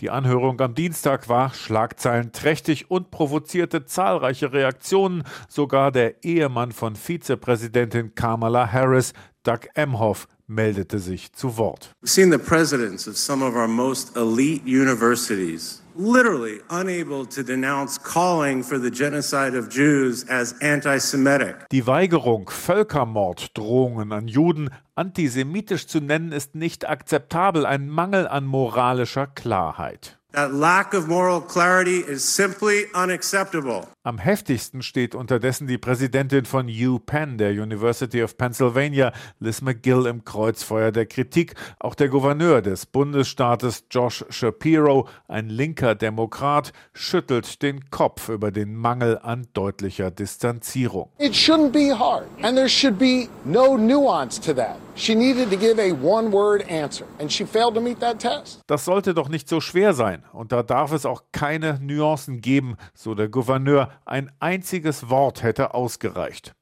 Die 0.00 0.10
Anhörung 0.10 0.60
am 0.60 0.74
Dienstag 0.74 1.28
war 1.28 1.52
schlagzeilenträchtig 1.54 2.90
und 2.90 3.10
provozierte 3.10 3.84
zahlreiche 3.84 4.52
Reaktionen. 4.52 5.24
Sogar 5.48 5.92
der 5.92 6.24
Ehemann 6.24 6.72
von 6.72 6.96
Vizepräsidentin 6.96 8.14
Kamala 8.14 8.72
Harris, 8.72 9.12
Doug 9.42 9.68
Emhoff, 9.74 10.28
meldete 10.46 10.98
sich 10.98 11.32
zu 11.32 11.56
Wort. 11.56 11.94
We've 12.02 12.08
seen 12.08 12.30
the 12.30 12.38
presidents 12.38 13.08
of 13.08 13.16
some 13.16 13.44
of 13.44 13.54
our 13.54 13.68
most 13.68 14.16
elite 14.16 14.64
universities 14.64 15.82
literally 15.98 16.60
unable 16.70 17.26
to 17.26 17.42
denounce 17.42 17.98
calling 17.98 18.62
for 18.62 18.78
the 18.78 18.90
genocide 18.90 19.54
of 19.54 19.68
Jews 19.68 20.24
as 20.28 20.54
anti-Semitic. 20.60 21.68
Die 21.70 21.86
Weigerung, 21.86 22.50
Völkermorddrohungen 22.50 24.12
an 24.12 24.28
Juden 24.28 24.70
antisemitisch 24.94 25.86
zu 25.86 26.00
nennen, 26.00 26.32
ist 26.32 26.54
nicht 26.54 26.88
akzeptabel, 26.88 27.66
ein 27.66 27.88
Mangel 27.88 28.28
an 28.28 28.46
moralischer 28.46 29.26
Klarheit. 29.26 30.18
That 30.32 30.52
lack 30.52 30.92
of 30.92 31.08
moral 31.08 31.40
clarity 31.40 32.00
is 32.00 32.22
simply 32.22 32.86
unacceptable. 32.92 33.86
Am 34.02 34.18
heftigsten 34.18 34.82
steht 34.82 35.14
unterdessen 35.14 35.66
die 35.66 35.78
Präsidentin 35.78 36.44
von 36.44 36.68
UPenn, 36.68 37.38
der 37.38 37.52
University 37.52 38.22
of 38.22 38.36
Pennsylvania, 38.36 39.12
Liz 39.40 39.62
McGill, 39.62 40.04
im 40.06 40.24
Kreuzfeuer 40.24 40.92
der 40.92 41.06
Kritik. 41.06 41.54
Auch 41.78 41.94
der 41.94 42.08
Gouverneur 42.08 42.60
des 42.60 42.86
Bundesstaates, 42.86 43.84
Josh 43.90 44.24
Shapiro, 44.28 45.08
ein 45.26 45.48
linker 45.48 45.94
Demokrat, 45.94 46.72
schüttelt 46.92 47.62
den 47.62 47.88
Kopf 47.90 48.28
über 48.28 48.50
den 48.50 48.74
Mangel 48.74 49.18
an 49.22 49.46
deutlicher 49.54 50.10
Distanzierung. 50.10 51.08
It 51.18 51.32
shouldn't 51.34 51.70
be 51.70 51.96
hard, 51.96 52.26
and 52.42 52.56
there 52.56 52.68
should 52.68 52.98
be 52.98 53.28
no 53.44 53.76
nuance 53.76 54.40
to 54.40 54.52
that. 54.52 54.76
She 54.96 55.14
needed 55.14 55.50
to 55.50 55.58
give 55.58 55.78
a 55.78 55.92
one-word 55.92 56.62
answer, 56.70 57.04
and 57.18 57.30
she 57.30 57.44
failed 57.44 57.74
to 57.74 57.82
meet 57.82 58.00
that 58.00 58.18
test. 58.18 58.62
Das 58.66 58.86
sollte 58.86 59.12
doch 59.12 59.28
nicht 59.28 59.46
so 59.46 59.60
schwer 59.60 59.92
sein, 59.92 60.22
und 60.32 60.52
da 60.52 60.62
darf 60.62 60.90
es 60.92 61.04
auch 61.04 61.24
keine 61.32 61.78
Nuancen 61.82 62.40
geben, 62.40 62.76
so 62.94 63.14
der 63.14 63.28
Gouverneur. 63.28 63.90
Ein 64.06 64.32
einziges 64.40 65.10
Wort 65.10 65.42
hätte 65.42 65.74
ausgereicht. 65.74 66.54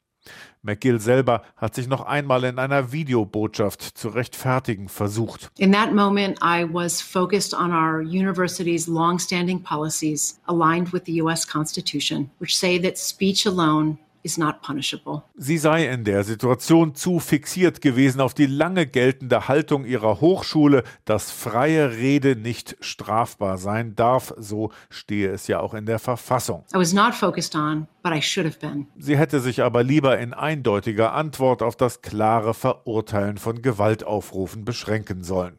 McGill 0.63 0.99
selber 0.99 1.43
hat 1.57 1.75
sich 1.75 1.87
noch 1.87 2.01
einmal 2.01 2.43
in 2.45 2.59
einer 2.59 2.91
Videobotschaft 2.91 3.83
zu 3.83 4.09
rechtfertigen 4.09 4.89
versucht. 4.89 5.51
In 5.59 5.73
that 5.73 5.93
moment, 5.93 6.39
I 6.43 6.65
was 6.65 7.01
focused 7.01 7.55
on 7.55 7.71
our 7.71 8.01
university's 8.01 8.89
long-standing 8.89 9.63
policies 9.63 10.41
aligned 10.47 10.93
with 10.93 11.03
the 11.07 11.21
U.S. 11.23 11.47
Constitution, 11.47 12.31
which 12.41 12.59
say 12.59 12.81
that 12.81 12.99
speech 12.99 13.47
alone 13.47 13.99
is 14.25 14.39
not 14.39 14.63
punishable. 14.63 15.23
Sie 15.37 15.59
sei 15.59 15.87
in 15.87 16.05
der 16.05 16.25
Situation 16.25 16.95
zu 16.95 17.21
fixiert 17.21 17.81
gewesen 17.81 18.21
auf 18.21 18.35
die 18.35 18.47
lange 18.47 18.87
geltende 18.87 19.49
Haltung 19.49 19.85
ihrer 19.85 20.21
Hochschule, 20.21 20.83
dass 21.05 21.31
freie 21.31 21.93
Rede 21.93 22.35
nicht 22.35 22.77
strafbar 22.81 23.59
sein 23.59 23.95
darf, 23.95 24.35
so 24.39 24.73
stehe 24.89 25.31
es 25.31 25.47
ja 25.47 25.61
auch 25.61 25.75
in 25.75 25.87
der 25.87 25.99
Verfassung. 25.99 26.65
I 26.75 26.79
was 26.79 26.93
not 26.93 27.15
focused 27.15 27.55
on, 27.55 27.87
but 28.03 28.13
I 28.13 28.23
should 28.23 28.47
have 28.47 28.59
been. 28.59 28.87
Sie 28.97 29.17
hätte 29.17 29.41
sich 29.41 29.63
aber 29.63 29.83
lieber 29.83 30.19
in 30.19 30.33
eindeutiger 30.33 31.13
Antwort 31.13 31.63
auf 31.63 31.77
das 31.77 32.01
klare 32.01 32.55
Verurteilen 32.55 33.37
von 33.37 33.61
Gewaltaufrufen 33.61 34.65
beschränken 34.65 35.23
sollen. 35.23 35.59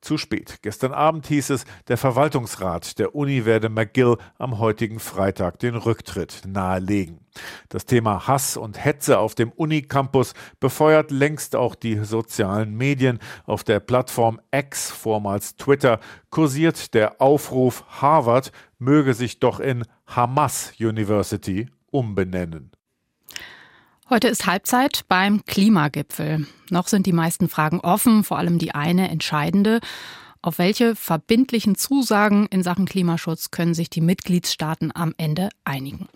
Zu 0.00 0.18
spät. 0.18 0.58
Gestern 0.62 0.92
Abend 0.92 1.26
hieß 1.26 1.50
es, 1.50 1.64
der 1.88 1.96
Verwaltungsrat 1.96 2.98
der 2.98 3.14
Uni 3.14 3.44
werde 3.44 3.68
McGill 3.68 4.16
am 4.38 4.58
heutigen 4.58 5.00
Freitag 5.00 5.58
den 5.58 5.74
Rücktritt 5.74 6.42
nahelegen. 6.46 7.25
Das 7.68 7.86
Thema 7.86 8.26
Hass 8.26 8.56
und 8.56 8.82
Hetze 8.84 9.18
auf 9.18 9.34
dem 9.34 9.52
Unicampus 9.52 10.34
befeuert 10.60 11.10
längst 11.10 11.56
auch 11.56 11.74
die 11.74 12.04
sozialen 12.04 12.76
Medien. 12.76 13.18
Auf 13.44 13.64
der 13.64 13.80
Plattform 13.80 14.40
X, 14.52 14.90
vormals 14.90 15.56
Twitter, 15.56 16.00
kursiert 16.30 16.94
der 16.94 17.20
Aufruf, 17.20 17.84
Harvard 18.00 18.52
möge 18.78 19.14
sich 19.14 19.40
doch 19.40 19.60
in 19.60 19.84
Hamas 20.06 20.72
University 20.78 21.68
umbenennen. 21.90 22.72
Heute 24.08 24.28
ist 24.28 24.46
Halbzeit 24.46 25.04
beim 25.08 25.44
Klimagipfel. 25.46 26.46
Noch 26.70 26.86
sind 26.86 27.06
die 27.06 27.12
meisten 27.12 27.48
Fragen 27.48 27.80
offen, 27.80 28.22
vor 28.22 28.38
allem 28.38 28.58
die 28.58 28.72
eine 28.72 29.10
entscheidende. 29.10 29.80
Auf 30.46 30.58
welche 30.58 30.94
verbindlichen 30.94 31.74
Zusagen 31.74 32.46
in 32.46 32.62
Sachen 32.62 32.86
Klimaschutz 32.86 33.50
können 33.50 33.74
sich 33.74 33.90
die 33.90 34.00
Mitgliedstaaten 34.00 34.92
am 34.94 35.12
Ende 35.16 35.48
einigen? 35.64 36.08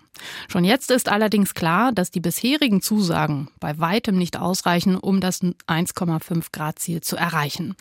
Schon 0.47 0.63
jetzt 0.63 0.89
ist 0.89 1.09
allerdings 1.09 1.53
klar, 1.53 1.91
dass 1.91 2.11
die 2.11 2.21
bisherigen 2.21 2.81
Zusagen 2.81 3.49
bei 3.59 3.77
weitem 3.77 4.17
nicht 4.17 4.39
ausreichen, 4.39 4.95
um 4.95 5.19
das 5.19 5.41
1,5 5.41 6.45
Grad 6.53 6.79
Ziel 6.79 7.01
zu 7.01 7.17
erreichen. 7.17 7.75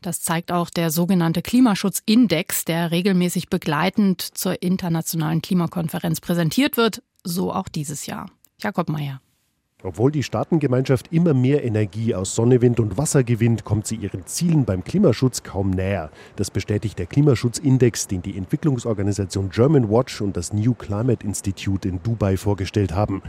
Das 0.00 0.22
zeigt 0.22 0.52
auch 0.52 0.70
der 0.70 0.92
sogenannte 0.92 1.42
Klimaschutzindex, 1.42 2.64
der 2.64 2.92
regelmäßig 2.92 3.48
begleitend 3.48 4.20
zur 4.22 4.62
internationalen 4.62 5.42
Klimakonferenz 5.42 6.20
präsentiert 6.20 6.76
wird, 6.76 7.02
so 7.24 7.52
auch 7.52 7.66
dieses 7.66 8.06
Jahr. 8.06 8.30
Jakob 8.62 8.88
Mayer. 8.88 9.20
Obwohl 9.84 10.10
die 10.10 10.24
Staatengemeinschaft 10.24 11.12
immer 11.12 11.34
mehr 11.34 11.62
Energie 11.62 12.12
aus 12.12 12.34
Sonne, 12.34 12.60
Wind 12.60 12.80
und 12.80 12.98
Wasser 12.98 13.22
gewinnt, 13.22 13.64
kommt 13.64 13.86
sie 13.86 13.94
ihren 13.94 14.26
Zielen 14.26 14.64
beim 14.64 14.82
Klimaschutz 14.82 15.44
kaum 15.44 15.70
näher. 15.70 16.10
Das 16.34 16.50
bestätigt 16.50 16.98
der 16.98 17.06
Klimaschutzindex, 17.06 18.08
den 18.08 18.20
die 18.20 18.36
Entwicklungsorganisation 18.36 19.50
German 19.50 19.88
Watch 19.88 20.20
und 20.20 20.36
das 20.36 20.52
New 20.52 20.74
Climate 20.74 21.24
Institute 21.24 21.88
in 21.88 22.02
Dubai 22.02 22.36
vorgestellt 22.36 22.92
haben. 22.92 23.22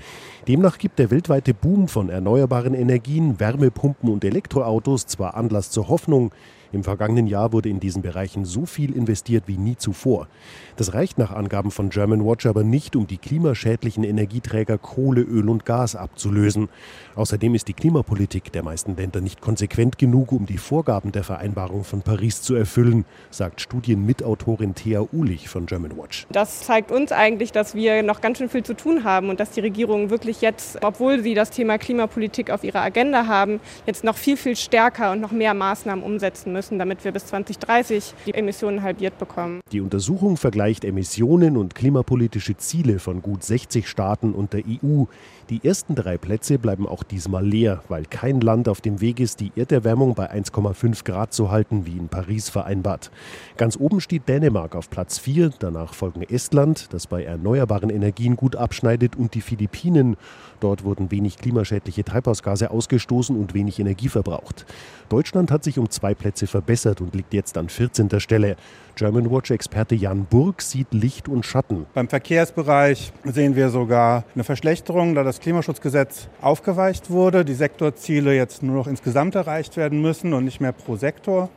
Demnach 0.47 0.79
gibt 0.79 0.97
der 0.97 1.11
weltweite 1.11 1.53
Boom 1.53 1.87
von 1.87 2.09
erneuerbaren 2.09 2.73
Energien, 2.73 3.39
Wärmepumpen 3.39 4.09
und 4.09 4.23
Elektroautos 4.23 5.05
zwar 5.05 5.35
Anlass 5.35 5.69
zur 5.69 5.87
Hoffnung, 5.87 6.31
im 6.71 6.83
vergangenen 6.83 7.27
Jahr 7.27 7.51
wurde 7.51 7.69
in 7.69 7.79
diesen 7.79 8.01
Bereichen 8.01 8.45
so 8.45 8.65
viel 8.65 8.95
investiert 8.95 9.45
wie 9.47 9.57
nie 9.57 9.75
zuvor. 9.75 10.27
Das 10.75 10.93
reicht 10.93 11.17
nach 11.17 11.31
Angaben 11.31 11.71
von 11.71 11.89
German 11.89 12.25
Watch 12.25 12.45
aber 12.45 12.63
nicht, 12.63 12.95
um 12.95 13.07
die 13.07 13.17
klimaschädlichen 13.17 14.03
Energieträger 14.03 14.77
Kohle, 14.77 15.21
Öl 15.21 15.49
und 15.49 15.65
Gas 15.65 15.95
abzulösen. 15.95 16.69
Außerdem 17.15 17.55
ist 17.55 17.67
die 17.67 17.73
Klimapolitik 17.73 18.51
der 18.51 18.63
meisten 18.63 18.95
Länder 18.95 19.19
nicht 19.19 19.41
konsequent 19.41 19.97
genug, 19.97 20.31
um 20.31 20.45
die 20.45 20.57
Vorgaben 20.57 21.11
der 21.11 21.23
Vereinbarung 21.23 21.83
von 21.83 22.01
Paris 22.01 22.41
zu 22.41 22.55
erfüllen, 22.55 23.05
sagt 23.31 23.61
Studienmitautorin 23.61 24.75
Thea 24.75 25.01
Uhlich 25.11 25.49
von 25.49 25.65
German 25.65 25.97
Watch. 25.97 26.27
Das 26.31 26.61
zeigt 26.61 26.91
uns 26.91 27.11
eigentlich, 27.11 27.51
dass 27.51 27.73
wir 27.73 28.03
noch 28.03 28.21
ganz 28.21 28.37
schön 28.37 28.49
viel 28.49 28.63
zu 28.63 28.75
tun 28.75 29.03
haben 29.03 29.29
und 29.29 29.39
dass 29.39 29.51
die 29.51 29.61
Regierungen 29.61 30.11
wirklich 30.11 30.41
jetzt, 30.41 30.83
obwohl 30.83 31.21
sie 31.23 31.33
das 31.33 31.49
Thema 31.49 31.77
Klimapolitik 31.77 32.51
auf 32.51 32.63
ihrer 32.63 32.81
Agenda 32.81 33.25
haben, 33.25 33.59
jetzt 33.87 34.03
noch 34.03 34.15
viel, 34.15 34.37
viel 34.37 34.55
stärker 34.55 35.11
und 35.11 35.19
noch 35.19 35.31
mehr 35.31 35.53
Maßnahmen 35.53 36.03
umsetzen 36.03 36.53
müssen 36.53 36.58
müssen, 36.59 36.77
damit 36.77 37.05
wir 37.05 37.13
bis 37.13 37.25
2030 37.27 38.13
die 38.25 38.33
Emissionen 38.33 38.83
halbiert 38.83 39.17
bekommen. 39.17 39.61
Die 39.71 39.79
Untersuchung 39.79 40.35
vergleicht 40.35 40.83
Emissionen 40.83 41.55
und 41.55 41.73
klimapolitische 41.73 42.57
Ziele 42.57 42.99
von 42.99 43.21
gut 43.21 43.45
60 43.45 43.87
Staaten 43.87 44.33
und 44.33 44.51
der 44.51 44.63
EU. 44.67 45.05
Die 45.49 45.61
ersten 45.63 45.95
drei 45.95 46.17
Plätze 46.17 46.59
bleiben 46.59 46.85
auch 46.85 47.03
diesmal 47.03 47.45
leer, 47.45 47.81
weil 47.87 48.03
kein 48.03 48.41
Land 48.41 48.67
auf 48.67 48.81
dem 48.81 48.99
Weg 48.99 49.21
ist, 49.21 49.39
die 49.39 49.53
Erderwärmung 49.55 50.15
bei 50.15 50.29
1,5 50.29 51.05
Grad 51.05 51.33
zu 51.33 51.49
halten, 51.49 51.85
wie 51.85 51.97
in 51.97 52.09
Paris 52.09 52.49
vereinbart. 52.49 53.09
Ganz 53.55 53.77
oben 53.77 54.01
steht 54.01 54.27
Dänemark 54.27 54.75
auf 54.75 54.89
Platz 54.89 55.17
4, 55.17 55.51
danach 55.59 55.93
folgen 55.93 56.23
Estland, 56.23 56.87
das 56.91 57.07
bei 57.07 57.23
erneuerbaren 57.23 57.89
Energien 57.89 58.35
gut 58.35 58.57
abschneidet, 58.57 59.15
und 59.15 59.33
die 59.33 59.41
Philippinen. 59.41 60.17
Dort 60.59 60.83
wurden 60.83 61.11
wenig 61.11 61.37
klimaschädliche 61.37 62.03
Treibhausgase 62.03 62.71
ausgestoßen 62.71 63.35
und 63.39 63.53
wenig 63.53 63.79
Energie 63.79 64.09
verbraucht. 64.09 64.65
Deutschland 65.09 65.51
hat 65.51 65.63
sich 65.63 65.79
um 65.79 65.89
zwei 65.89 66.13
Plätze 66.13 66.47
verbessert 66.47 67.01
und 67.01 67.15
liegt 67.15 67.33
jetzt 67.33 67.57
an 67.57 67.69
14. 67.69 68.19
Stelle. 68.19 68.55
German 68.95 69.31
Watch-Experte 69.31 69.95
Jan 69.95 70.25
Burg 70.25 70.61
sieht 70.61 70.93
Licht 70.93 71.29
und 71.29 71.45
Schatten. 71.45 71.85
Beim 71.93 72.09
Verkehrsbereich 72.09 73.13
sehen 73.23 73.55
wir 73.55 73.69
sogar 73.69 74.25
eine 74.35 74.43
Verschlechterung, 74.43 75.15
da 75.15 75.23
das 75.23 75.39
Klimaschutzgesetz 75.39 76.27
aufgeweicht 76.41 77.09
wurde, 77.09 77.45
die 77.45 77.53
Sektorziele 77.53 78.35
jetzt 78.35 78.61
nur 78.61 78.75
noch 78.75 78.87
insgesamt 78.87 79.35
erreicht 79.35 79.77
werden 79.77 80.01
müssen 80.01 80.33
und 80.33 80.43
nicht 80.43 80.59
mehr 80.59 80.73
pro 80.73 80.97
Sektor. 80.97 81.49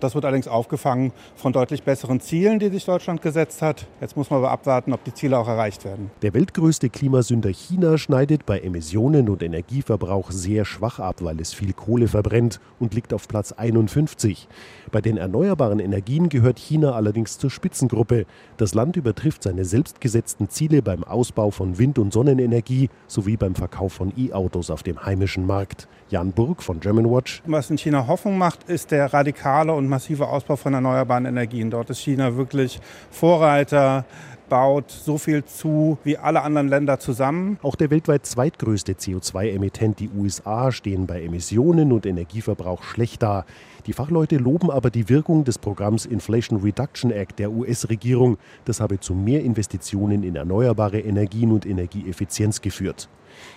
Das 0.00 0.14
wird 0.14 0.24
allerdings 0.24 0.48
aufgefangen 0.48 1.12
von 1.36 1.52
deutlich 1.52 1.82
besseren 1.82 2.20
Zielen, 2.20 2.58
die 2.58 2.68
sich 2.68 2.84
Deutschland 2.84 3.22
gesetzt 3.22 3.62
hat. 3.62 3.86
Jetzt 4.00 4.16
muss 4.16 4.30
man 4.30 4.38
aber 4.38 4.50
abwarten, 4.50 4.92
ob 4.92 5.04
die 5.04 5.14
Ziele 5.14 5.38
auch 5.38 5.48
erreicht 5.48 5.84
werden. 5.84 6.10
Der 6.22 6.34
weltgrößte 6.34 6.90
Klimasünder 6.90 7.50
China 7.50 7.96
schneidet 7.98 8.46
bei 8.46 8.60
Emissionen 8.60 9.28
und 9.28 9.42
Energieverbrauch 9.42 10.30
sehr 10.30 10.64
schwach 10.64 10.98
ab, 10.98 11.16
weil 11.20 11.40
es 11.40 11.54
viel 11.54 11.72
Kohle 11.72 12.08
verbrennt 12.08 12.60
und 12.78 12.94
liegt 12.94 13.14
auf 13.14 13.28
Platz 13.28 13.52
51. 13.52 14.48
Bei 14.92 15.00
den 15.00 15.16
erneuerbaren 15.16 15.80
Energien 15.80 16.28
gehört 16.28 16.58
China 16.58 16.92
allerdings 16.92 17.38
zur 17.38 17.50
Spitzengruppe. 17.50 18.26
Das 18.56 18.74
Land 18.74 18.96
übertrifft 18.96 19.42
seine 19.42 19.64
selbstgesetzten 19.64 20.48
Ziele 20.48 20.82
beim 20.82 21.04
Ausbau 21.04 21.50
von 21.50 21.78
Wind- 21.78 21.98
und 21.98 22.12
Sonnenenergie 22.12 22.90
sowie 23.06 23.36
beim 23.36 23.54
Verkauf 23.54 23.92
von 23.92 24.12
E-Autos 24.16 24.70
auf 24.70 24.82
dem 24.82 25.04
heimischen 25.04 25.46
Markt. 25.46 25.88
Jan 26.10 26.32
Burg 26.32 26.62
von 26.62 26.80
German 26.80 27.10
Watch. 27.10 27.42
Was 27.46 27.70
in 27.70 27.78
China 27.78 28.06
Hoffnung 28.06 28.38
macht, 28.38 28.68
ist 28.68 28.90
der 28.90 29.12
radikale 29.12 29.72
und 29.72 29.83
massive 29.88 30.28
Ausbau 30.28 30.56
von 30.56 30.74
erneuerbaren 30.74 31.26
Energien. 31.26 31.70
Dort 31.70 31.90
ist 31.90 32.00
China 32.00 32.36
wirklich 32.36 32.80
Vorreiter 33.10 34.04
baut 34.48 34.90
so 34.90 35.18
viel 35.18 35.44
zu 35.44 35.98
wie 36.04 36.18
alle 36.18 36.42
anderen 36.42 36.68
Länder 36.68 36.98
zusammen. 36.98 37.58
Auch 37.62 37.76
der 37.76 37.90
weltweit 37.90 38.26
zweitgrößte 38.26 38.92
CO2-Emittent, 38.92 39.98
die 40.00 40.10
USA, 40.10 40.70
stehen 40.72 41.06
bei 41.06 41.22
Emissionen 41.22 41.92
und 41.92 42.06
Energieverbrauch 42.06 42.82
schlecht 42.82 43.22
da. 43.22 43.44
Die 43.86 43.92
Fachleute 43.92 44.36
loben 44.36 44.70
aber 44.70 44.90
die 44.90 45.08
Wirkung 45.08 45.44
des 45.44 45.58
Programms 45.58 46.06
Inflation 46.06 46.60
Reduction 46.60 47.10
Act 47.10 47.38
der 47.38 47.52
US-Regierung. 47.52 48.38
Das 48.64 48.80
habe 48.80 49.00
zu 49.00 49.14
mehr 49.14 49.42
Investitionen 49.42 50.22
in 50.22 50.36
erneuerbare 50.36 51.00
Energien 51.00 51.52
und 51.52 51.66
Energieeffizienz 51.66 52.60
geführt. 52.60 53.08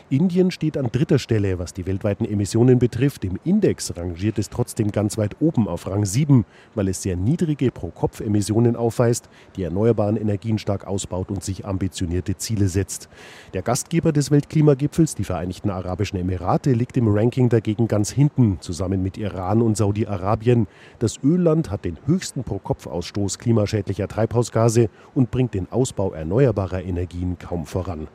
Indien 0.10 0.52
steht 0.52 0.78
an 0.78 0.90
dritter 0.92 1.20
Stelle, 1.20 1.60
was 1.60 1.74
die 1.74 1.86
weltweiten 1.86 2.26
Emissionen 2.26 2.80
betrifft. 2.80 3.26
Im 3.26 3.38
Index 3.44 3.96
rangiert 3.98 4.40
es 4.40 4.50
trotzdem 4.50 4.92
ganz 4.92 5.18
weit 5.18 5.36
oben 5.42 5.68
auf 5.68 5.88
Rang 5.88 6.06
7, 6.06 6.46
weil 6.76 6.88
es 6.88 7.02
sehr 7.02 7.18
niedrige 7.18 7.72
Pro-Kopf-Emissionen 7.72 8.76
aufweist, 8.76 9.30
die 9.56 9.64
erneuerbaren 9.64 10.16
Energien 10.16 10.60
stark 10.60 10.88
ausbaut 10.88 11.30
und 11.30 11.44
sich 11.44 11.66
ambitionierte 11.66 12.38
Ziele 12.38 12.70
setzt. 12.70 13.10
Der 13.54 13.62
Gastgeber 13.62 14.12
des 14.12 14.32
Weltklimagipfels, 14.32 15.16
die 15.16 15.24
Vereinigten 15.24 15.70
Arabischen 15.70 16.20
Emirate, 16.20 16.72
liegt 16.72 16.96
im 16.98 17.08
Ranking 17.08 17.50
dagegen 17.50 17.88
ganz 17.88 18.12
hinten, 18.12 18.60
zusammen 18.62 19.04
mit 19.04 19.18
Iran 19.18 19.62
und 19.62 19.76
Saudi-Arabien. 19.78 20.68
Das 21.00 21.20
Ölland 21.24 21.70
hat 21.70 21.86
den 21.86 21.98
höchsten 22.06 22.44
Pro-Kopf-Ausstoß 22.44 23.40
klimaschädlicher 23.40 24.08
Treibhausgase 24.08 24.90
und 25.14 25.32
bringt 25.32 25.54
den 25.54 25.72
Ausbau 25.72 26.14
erneuerbarer 26.14 26.84
Energien 26.84 27.38
kaum 27.38 27.66
voran. 27.66 28.08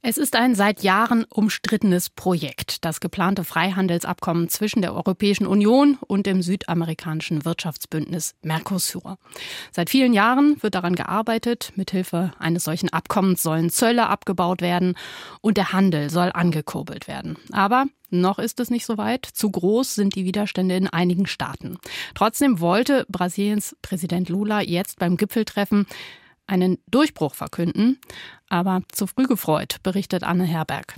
Es 0.00 0.16
ist 0.16 0.36
ein 0.36 0.54
seit 0.54 0.84
Jahren 0.84 1.24
umstrittenes 1.24 2.08
Projekt, 2.08 2.84
das 2.84 3.00
geplante 3.00 3.42
Freihandelsabkommen 3.42 4.48
zwischen 4.48 4.80
der 4.80 4.94
Europäischen 4.94 5.46
Union 5.46 5.98
und 6.06 6.24
dem 6.26 6.40
südamerikanischen 6.40 7.44
Wirtschaftsbündnis 7.44 8.36
Mercosur. 8.42 9.18
Seit 9.72 9.90
vielen 9.90 10.12
Jahren 10.12 10.62
wird 10.62 10.76
daran 10.76 10.94
gearbeitet. 10.94 11.72
Mithilfe 11.74 12.32
eines 12.38 12.62
solchen 12.62 12.90
Abkommens 12.90 13.42
sollen 13.42 13.70
Zölle 13.70 14.06
abgebaut 14.06 14.62
werden 14.62 14.94
und 15.40 15.56
der 15.56 15.72
Handel 15.72 16.10
soll 16.10 16.30
angekurbelt 16.32 17.08
werden. 17.08 17.36
Aber 17.50 17.86
noch 18.08 18.38
ist 18.38 18.60
es 18.60 18.70
nicht 18.70 18.86
so 18.86 18.98
weit. 18.98 19.26
Zu 19.26 19.50
groß 19.50 19.96
sind 19.96 20.14
die 20.14 20.24
Widerstände 20.24 20.76
in 20.76 20.86
einigen 20.86 21.26
Staaten. 21.26 21.76
Trotzdem 22.14 22.60
wollte 22.60 23.04
Brasiliens 23.08 23.76
Präsident 23.82 24.28
Lula 24.28 24.60
jetzt 24.60 25.00
beim 25.00 25.16
Gipfeltreffen 25.16 25.86
einen 26.46 26.78
Durchbruch 26.86 27.34
verkünden. 27.34 28.00
Aber 28.48 28.82
zu 28.92 29.06
früh 29.06 29.26
gefreut, 29.26 29.76
berichtet 29.82 30.22
Anne 30.22 30.44
Herberg. 30.44 30.96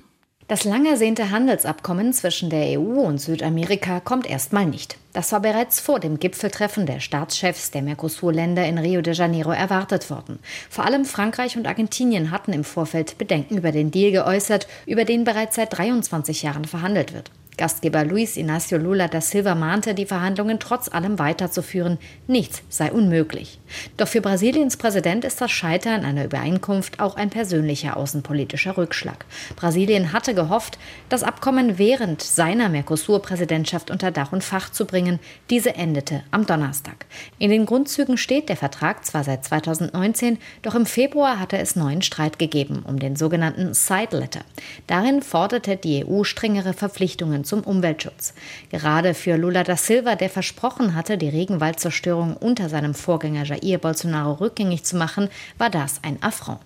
Das 0.51 0.65
lang 0.65 0.85
ersehnte 0.85 1.31
Handelsabkommen 1.31 2.13
zwischen 2.13 2.51
der 2.51 2.77
EU 2.77 3.03
und 3.03 3.19
Südamerika 3.19 4.01
kommt 4.01 4.29
erstmal 4.29 4.67
nicht. 4.67 4.99
Das 5.13 5.31
war 5.31 5.39
bereits 5.39 5.79
vor 5.79 6.01
dem 6.01 6.19
Gipfeltreffen 6.19 6.87
der 6.87 6.99
Staatschefs 6.99 7.71
der 7.71 7.83
Mercosur-Länder 7.83 8.67
in 8.67 8.79
Rio 8.79 9.01
de 9.01 9.15
Janeiro 9.15 9.53
erwartet 9.53 10.11
worden. 10.11 10.41
Vor 10.69 10.85
allem 10.85 11.05
Frankreich 11.05 11.57
und 11.57 11.69
Argentinien 11.69 12.33
hatten 12.33 12.53
im 12.53 12.65
Vorfeld 12.65 13.17
Bedenken 13.17 13.59
über 13.59 13.71
den 13.71 13.93
Deal 13.93 14.11
geäußert, 14.11 14.67
über 14.87 15.05
den 15.05 15.23
bereits 15.23 15.55
seit 15.55 15.79
23 15.79 16.43
Jahren 16.43 16.65
verhandelt 16.65 17.13
wird. 17.13 17.31
Gastgeber 17.57 18.05
Luis 18.05 18.37
Inácio 18.37 18.79
Lula 18.79 19.09
da 19.09 19.21
Silva 19.21 19.55
mahnte, 19.55 19.95
die 19.95 20.07
Verhandlungen 20.07 20.59
trotz 20.59 20.89
allem 20.89 21.19
weiterzuführen. 21.19 21.99
Nichts 22.27 22.63
sei 22.69 22.91
unmöglich. 22.91 23.59
Doch 23.97 24.09
für 24.09 24.21
Brasiliens 24.21 24.77
Präsident 24.77 25.25
ist 25.25 25.41
das 25.41 25.51
Scheitern 25.51 26.05
einer 26.05 26.25
Übereinkunft 26.25 27.01
auch 27.01 27.17
ein 27.17 27.31
persönlicher 27.31 27.97
außenpolitischer 27.97 28.77
Rückschlag. 28.77 29.25
Brasilien 29.57 30.13
hatte 30.13 30.35
gehofft, 30.35 30.79
das 31.09 31.23
Abkommen 31.23 31.79
während 31.79 32.23
seiner 32.23 32.69
Mercosur-Präsidentschaft 32.69 33.91
unter 33.91 34.11
Dach 34.11 34.33
und 34.33 34.45
Fach 34.45 34.71
zu 34.71 34.87
bringen. 34.87 35.19
Diese 35.51 35.75
endete 35.75 36.23
am 36.31 36.47
Donnerstag. 36.47 37.07
In 37.39 37.51
den 37.51 37.67
Grundzügen 37.67 38.17
steht 38.17 38.49
der 38.49 38.57
Vertrag 38.57 39.05
zwar 39.05 39.25
seit 39.25 39.45
2019, 39.45 40.39
doch 40.63 40.75
im 40.75 40.87
Februar 40.87 41.39
hatte 41.39 41.59
es 41.59 41.77
neuen 41.77 42.03
Streit 42.03 42.39
gegeben 42.39 42.85
um 42.87 42.99
den 42.99 43.17
sogenannten 43.17 43.75
Side 43.75 44.17
Letter. 44.17 44.41
Darin 44.87 45.23
forderte 45.23 45.77
die 45.77 46.05
EU 46.07 46.25
strengere 46.25 46.73
Verpflichtungen 46.73 47.40
zum 47.45 47.63
Umweltschutz. 47.63 48.35
Gerade 48.71 49.15
für 49.15 49.37
Lula 49.37 49.65
da 49.65 49.77
Silva, 49.77 50.17
der 50.17 50.31
versprochen 50.31 50.95
hatte, 50.95 51.19
die 51.19 51.29
Regenwaldzerstörung 51.29 52.37
unter 52.37 52.69
seinem 52.69 52.95
Vorgänger 52.95 53.45
Jair 53.45 53.79
Bolsonaro 53.79 54.35
rückgängig 54.35 54.85
zu 54.85 54.97
machen, 54.97 55.29
war 55.59 55.71
das 55.71 56.01
ein 56.03 56.23
Affront. 56.23 56.61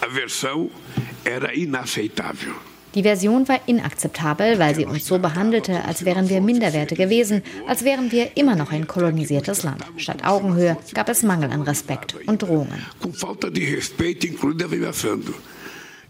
A 0.00 0.06
versão 0.06 0.70
era 1.24 1.52
inaceitável. 1.52 2.54
Die 2.94 3.02
Version 3.02 3.48
war 3.48 3.60
inakzeptabel, 3.64 4.58
weil 4.58 4.74
sie 4.74 4.84
uns 4.84 5.06
so 5.06 5.18
behandelte, 5.18 5.82
als 5.86 6.04
wären 6.04 6.28
wir 6.28 6.42
Minderwerte 6.42 6.94
gewesen, 6.94 7.42
als 7.66 7.84
wären 7.84 8.12
wir 8.12 8.36
immer 8.36 8.54
noch 8.54 8.70
ein 8.70 8.86
kolonisiertes 8.86 9.62
Land. 9.62 9.82
Statt 9.96 10.24
Augenhöhe 10.24 10.76
gab 10.92 11.08
es 11.08 11.22
Mangel 11.22 11.50
an 11.50 11.62
Respekt 11.62 12.16
und 12.26 12.42
Drohungen. 12.42 12.84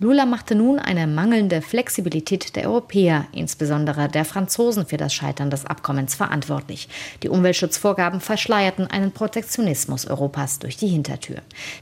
Lula 0.03 0.27
machte 0.27 0.57
nun 0.57 0.81
eine 0.81 1.07
mangelnde 1.07 1.63
Flexibilität 1.63 2.57
der 2.57 2.69
Europäer, 2.69 3.27
insbesondere 3.31 4.09
der 4.09 4.25
Franzosen, 4.25 4.85
für 4.85 4.97
das 4.97 5.15
Scheitern 5.15 5.49
des 5.49 5.65
Abkommens 5.65 6.17
verantwortlich. 6.17 6.89
Die 7.23 7.29
Umweltschutzvorgaben 7.29 8.21
verschleierten 8.21 8.89
einen 8.89 9.13
Protektionismus 9.13 10.09
Europas 10.09 10.59
durch 10.59 10.77
die 10.77 10.89
Hintertür. 10.89 11.37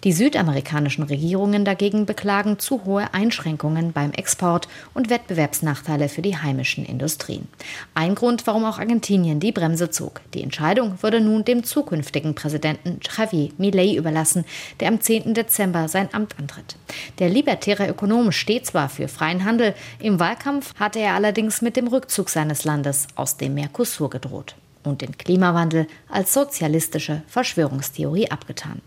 Die 0.04 0.12
südamerikanischen 0.12 1.04
Regierungen 1.04 1.64
dagegen 1.64 2.04
beklagen 2.04 2.58
zu 2.58 2.84
hohe 2.84 3.14
Einschränkungen 3.14 3.94
beim 3.94 4.12
Export 4.12 4.68
und 4.92 5.08
Wettbewerbsnachteile 5.08 6.10
für 6.10 6.20
die 6.20 6.36
heimischen 6.36 6.84
Industrien. 6.84 7.48
Ein 7.94 8.14
Grund, 8.14 8.46
warum 8.46 8.66
auch 8.66 8.78
Argentinien 8.78 9.40
die 9.40 9.52
Bremse 9.52 9.88
zog. 9.88 10.20
Die 10.34 10.42
Entscheidung 10.42 11.02
würde 11.02 11.22
nun 11.22 11.46
dem 11.46 11.64
zukünftigen 11.64 12.34
Präsidenten 12.34 13.00
Javier 13.00 13.48
Milei 13.56 13.94
überlassen, 13.94 14.44
der 14.78 14.88
am 14.88 15.00
10. 15.00 15.32
Dezember 15.32 15.88
sein 15.88 16.10
Amt 16.12 16.38
antritt. 16.38 16.76
Der 17.18 17.30
libertäre 17.30 17.88
Ökonom 17.88 18.09
Ökonom 18.10 18.32
steht 18.32 18.66
zwar 18.66 18.88
für 18.88 19.06
freien 19.06 19.44
Handel, 19.44 19.72
im 20.00 20.18
Wahlkampf 20.18 20.74
hatte 20.80 20.98
er 20.98 21.14
allerdings 21.14 21.62
mit 21.62 21.76
dem 21.76 21.86
Rückzug 21.86 22.28
seines 22.28 22.64
Landes 22.64 23.06
aus 23.14 23.36
dem 23.36 23.54
Mercosur 23.54 24.10
gedroht 24.10 24.56
und 24.82 25.00
den 25.00 25.16
Klimawandel 25.16 25.86
als 26.08 26.34
sozialistische 26.34 27.22
Verschwörungstheorie 27.28 28.28
abgetan. 28.28 28.82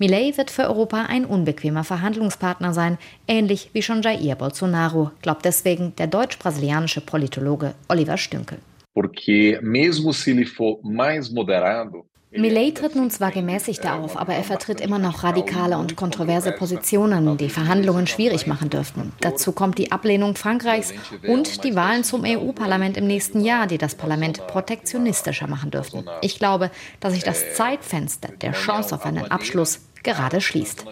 Millet 0.00 0.38
wird 0.38 0.50
für 0.50 0.64
Europa 0.64 1.04
ein 1.08 1.24
unbequemer 1.24 1.84
Verhandlungspartner 1.84 2.74
sein, 2.74 2.98
ähnlich 3.28 3.70
wie 3.74 3.82
schon 3.82 4.02
Jair 4.02 4.34
Bolsonaro, 4.34 5.12
glaubt 5.22 5.44
deswegen 5.44 5.94
der 5.94 6.08
deutsch-brasilianische 6.08 7.00
Politologe 7.00 7.74
Oliver 7.88 8.16
Stünkel. 8.16 8.58
Porque 8.92 9.60
mesmo 9.62 10.12
se 10.12 10.32
ele 10.32 10.46
for 10.46 10.80
mais 10.82 11.30
moderado, 11.30 12.06
Millet 12.36 12.76
tritt 12.76 12.96
nun 12.96 13.10
zwar 13.10 13.30
gemäßigter 13.30 13.94
auf, 13.94 14.16
aber 14.16 14.34
er 14.34 14.42
vertritt 14.42 14.80
immer 14.80 14.98
noch 14.98 15.22
radikale 15.22 15.78
und 15.78 15.94
kontroverse 15.94 16.52
Positionen, 16.52 17.36
die 17.36 17.48
Verhandlungen 17.48 18.06
schwierig 18.06 18.46
machen 18.46 18.70
dürften. 18.70 19.12
Dazu 19.20 19.52
kommt 19.52 19.78
die 19.78 19.92
Ablehnung 19.92 20.34
Frankreichs 20.34 20.92
und 21.26 21.62
die 21.64 21.76
Wahlen 21.76 22.02
zum 22.02 22.24
EU-Parlament 22.24 22.96
im 22.96 23.06
nächsten 23.06 23.40
Jahr, 23.40 23.66
die 23.66 23.78
das 23.78 23.94
Parlament 23.94 24.46
protektionistischer 24.48 25.46
machen 25.46 25.70
dürften. 25.70 26.04
Ich 26.22 26.38
glaube, 26.38 26.70
dass 27.00 27.12
sich 27.12 27.22
das 27.22 27.54
Zeitfenster 27.54 28.28
der 28.40 28.52
Chance 28.52 28.94
auf 28.94 29.06
einen 29.06 29.30
Abschluss 29.30 29.80
gerade 30.02 30.40
schließt. 30.40 30.84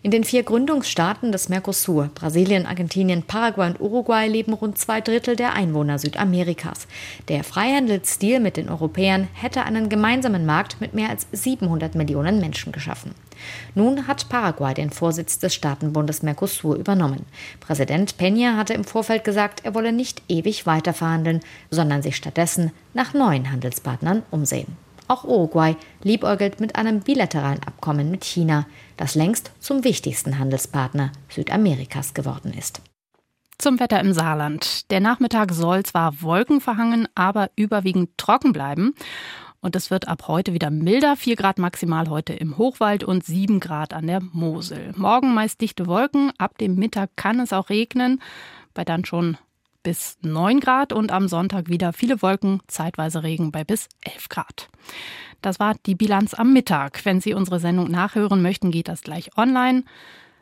In 0.00 0.12
den 0.12 0.22
vier 0.22 0.44
Gründungsstaaten 0.44 1.32
des 1.32 1.48
Mercosur, 1.48 2.08
Brasilien, 2.14 2.66
Argentinien, 2.66 3.24
Paraguay 3.24 3.66
und 3.66 3.80
Uruguay, 3.80 4.28
leben 4.28 4.52
rund 4.52 4.78
zwei 4.78 5.00
Drittel 5.00 5.34
der 5.34 5.54
Einwohner 5.54 5.98
Südamerikas. 5.98 6.86
Der 7.26 7.42
Freihandelsstil 7.42 8.38
mit 8.38 8.56
den 8.56 8.68
Europäern 8.68 9.26
hätte 9.32 9.64
einen 9.64 9.88
gemeinsamen 9.88 10.46
Markt 10.46 10.80
mit 10.80 10.94
mehr 10.94 11.10
als 11.10 11.26
700 11.32 11.96
Millionen 11.96 12.38
Menschen 12.38 12.70
geschaffen. 12.70 13.12
Nun 13.74 14.06
hat 14.06 14.28
Paraguay 14.28 14.72
den 14.72 14.90
Vorsitz 14.90 15.40
des 15.40 15.52
Staatenbundes 15.56 16.22
Mercosur 16.22 16.76
übernommen. 16.76 17.26
Präsident 17.58 18.14
Peña 18.18 18.56
hatte 18.56 18.74
im 18.74 18.84
Vorfeld 18.84 19.24
gesagt, 19.24 19.64
er 19.64 19.74
wolle 19.74 19.92
nicht 19.92 20.22
ewig 20.28 20.64
weiterverhandeln, 20.64 21.40
sondern 21.72 22.02
sich 22.02 22.14
stattdessen 22.14 22.70
nach 22.94 23.14
neuen 23.14 23.50
Handelspartnern 23.50 24.22
umsehen. 24.30 24.87
Auch 25.08 25.24
Uruguay 25.24 25.74
liebäugelt 26.02 26.60
mit 26.60 26.76
einem 26.76 27.00
bilateralen 27.00 27.62
Abkommen 27.62 28.10
mit 28.10 28.24
China, 28.24 28.66
das 28.98 29.14
längst 29.14 29.50
zum 29.58 29.82
wichtigsten 29.82 30.38
Handelspartner 30.38 31.12
Südamerikas 31.30 32.12
geworden 32.12 32.52
ist. 32.52 32.82
Zum 33.56 33.80
Wetter 33.80 33.98
im 34.00 34.12
Saarland. 34.12 34.88
Der 34.92 35.00
Nachmittag 35.00 35.52
soll 35.52 35.82
zwar 35.82 36.22
wolkenverhangen, 36.22 37.08
aber 37.14 37.50
überwiegend 37.56 38.16
trocken 38.18 38.52
bleiben. 38.52 38.94
Und 39.60 39.74
es 39.74 39.90
wird 39.90 40.06
ab 40.06 40.28
heute 40.28 40.52
wieder 40.52 40.70
milder, 40.70 41.16
4 41.16 41.34
Grad 41.34 41.58
maximal 41.58 42.08
heute 42.08 42.34
im 42.34 42.58
Hochwald 42.58 43.02
und 43.02 43.24
7 43.24 43.58
Grad 43.58 43.94
an 43.94 44.06
der 44.06 44.20
Mosel. 44.20 44.92
Morgen 44.94 45.34
meist 45.34 45.60
dichte 45.60 45.88
Wolken, 45.88 46.32
ab 46.38 46.58
dem 46.58 46.76
Mittag 46.76 47.16
kann 47.16 47.40
es 47.40 47.52
auch 47.52 47.68
regnen, 47.70 48.20
bei 48.74 48.84
dann 48.84 49.04
schon 49.04 49.36
bis 49.88 50.18
9 50.20 50.60
Grad 50.60 50.92
und 50.92 51.10
am 51.10 51.28
Sonntag 51.28 51.70
wieder 51.70 51.94
viele 51.94 52.20
Wolken, 52.20 52.60
zeitweise 52.66 53.22
Regen 53.22 53.52
bei 53.52 53.64
bis 53.64 53.88
11 54.02 54.28
Grad. 54.28 54.68
Das 55.40 55.60
war 55.60 55.76
die 55.86 55.94
Bilanz 55.94 56.34
am 56.34 56.52
Mittag. 56.52 57.06
Wenn 57.06 57.22
Sie 57.22 57.32
unsere 57.32 57.58
Sendung 57.58 57.90
nachhören 57.90 58.42
möchten, 58.42 58.70
geht 58.70 58.88
das 58.88 59.00
gleich 59.00 59.34
online 59.38 59.84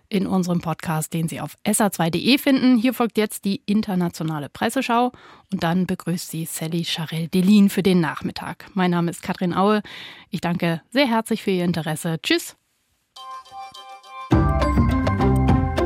in 0.09 0.27
unserem 0.27 0.61
Podcast, 0.61 1.15
den 1.15 1.29
Sie 1.29 1.41
auf 1.41 1.55
sa2.de 1.65 2.39
finden. 2.39 2.77
Hier 2.77 2.93
folgt 2.93 3.19
jetzt 3.19 3.45
die 3.45 3.63
internationale 3.67 4.49
Presseschau 4.49 5.13
und 5.53 5.63
dann 5.63 5.87
begrüßt 5.87 6.29
Sie 6.29 6.45
Sally 6.45 6.85
Charel-Delin 6.85 7.71
für 7.71 7.85
den 7.85 8.01
Nachmittag. 8.01 8.67
Mein 8.75 8.91
Name 8.91 9.13
ist 9.13 9.23
Katrin 9.23 9.55
Aue. 9.55 9.81
Ich 10.31 10.41
danke 10.41 10.83
sehr 10.91 11.07
herzlich 11.07 11.45
für 11.45 11.53
Ihr 11.53 11.65
Interesse. 11.65 12.19
Tschüss. 12.21 12.57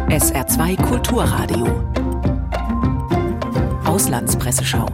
SR2 0.08 0.82
Kulturradio 0.82 2.19
Auslandspresseschau. 4.00 4.86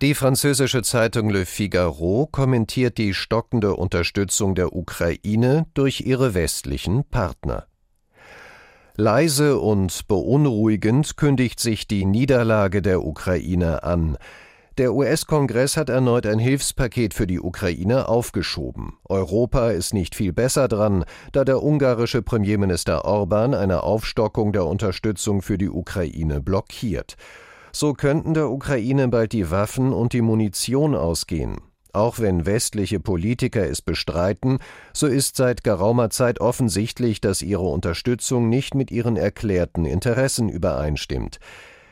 Die 0.00 0.14
französische 0.14 0.82
Zeitung 0.82 1.28
Le 1.28 1.44
Figaro 1.44 2.28
kommentiert 2.30 2.98
die 2.98 3.14
stockende 3.14 3.74
Unterstützung 3.74 4.54
der 4.54 4.72
Ukraine 4.72 5.66
durch 5.74 6.02
ihre 6.02 6.34
westlichen 6.34 7.02
Partner. 7.02 7.66
Leise 8.94 9.58
und 9.58 10.06
beunruhigend 10.06 11.16
kündigt 11.16 11.58
sich 11.58 11.88
die 11.88 12.04
Niederlage 12.04 12.80
der 12.80 13.04
Ukraine 13.04 13.82
an. 13.82 14.16
Der 14.78 14.92
US-Kongress 14.92 15.78
hat 15.78 15.88
erneut 15.88 16.26
ein 16.26 16.38
Hilfspaket 16.38 17.14
für 17.14 17.26
die 17.26 17.40
Ukraine 17.40 18.10
aufgeschoben. 18.10 18.98
Europa 19.08 19.70
ist 19.70 19.94
nicht 19.94 20.14
viel 20.14 20.34
besser 20.34 20.68
dran, 20.68 21.06
da 21.32 21.46
der 21.46 21.62
ungarische 21.62 22.20
Premierminister 22.20 23.06
Orban 23.06 23.54
eine 23.54 23.84
Aufstockung 23.84 24.52
der 24.52 24.66
Unterstützung 24.66 25.40
für 25.40 25.56
die 25.56 25.70
Ukraine 25.70 26.42
blockiert. 26.42 27.16
So 27.72 27.94
könnten 27.94 28.34
der 28.34 28.50
Ukraine 28.50 29.08
bald 29.08 29.32
die 29.32 29.50
Waffen 29.50 29.94
und 29.94 30.12
die 30.12 30.20
Munition 30.20 30.94
ausgehen. 30.94 31.56
Auch 31.94 32.18
wenn 32.18 32.44
westliche 32.44 33.00
Politiker 33.00 33.66
es 33.66 33.80
bestreiten, 33.80 34.58
so 34.92 35.06
ist 35.06 35.36
seit 35.36 35.64
geraumer 35.64 36.10
Zeit 36.10 36.38
offensichtlich, 36.38 37.22
dass 37.22 37.40
ihre 37.40 37.66
Unterstützung 37.66 38.50
nicht 38.50 38.74
mit 38.74 38.90
ihren 38.90 39.16
erklärten 39.16 39.86
Interessen 39.86 40.50
übereinstimmt. 40.50 41.38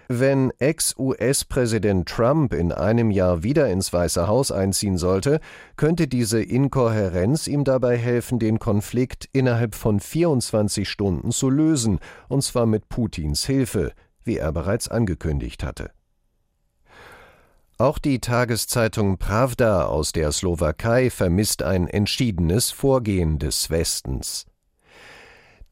Wenn 0.08 0.52
Ex-US-Präsident 0.58 2.08
Trump 2.08 2.52
in 2.52 2.72
einem 2.72 3.10
Jahr 3.10 3.42
wieder 3.42 3.68
ins 3.70 3.92
Weiße 3.92 4.26
Haus 4.26 4.52
einziehen 4.52 4.98
sollte, 4.98 5.40
könnte 5.76 6.08
diese 6.08 6.42
Inkohärenz 6.42 7.46
ihm 7.46 7.64
dabei 7.64 7.96
helfen, 7.96 8.38
den 8.38 8.58
Konflikt 8.58 9.28
innerhalb 9.32 9.74
von 9.74 10.00
24 10.00 10.88
Stunden 10.88 11.32
zu 11.32 11.48
lösen, 11.48 12.00
und 12.28 12.42
zwar 12.42 12.66
mit 12.66 12.88
Putins 12.88 13.46
Hilfe, 13.46 13.92
wie 14.24 14.36
er 14.36 14.52
bereits 14.52 14.88
angekündigt 14.88 15.64
hatte. 15.64 15.90
Auch 17.78 17.98
die 17.98 18.20
Tageszeitung 18.20 19.18
Pravda 19.18 19.86
aus 19.86 20.12
der 20.12 20.30
Slowakei 20.30 21.10
vermisst 21.10 21.62
ein 21.62 21.88
entschiedenes 21.88 22.70
Vorgehen 22.70 23.38
des 23.38 23.68
Westens. 23.70 24.46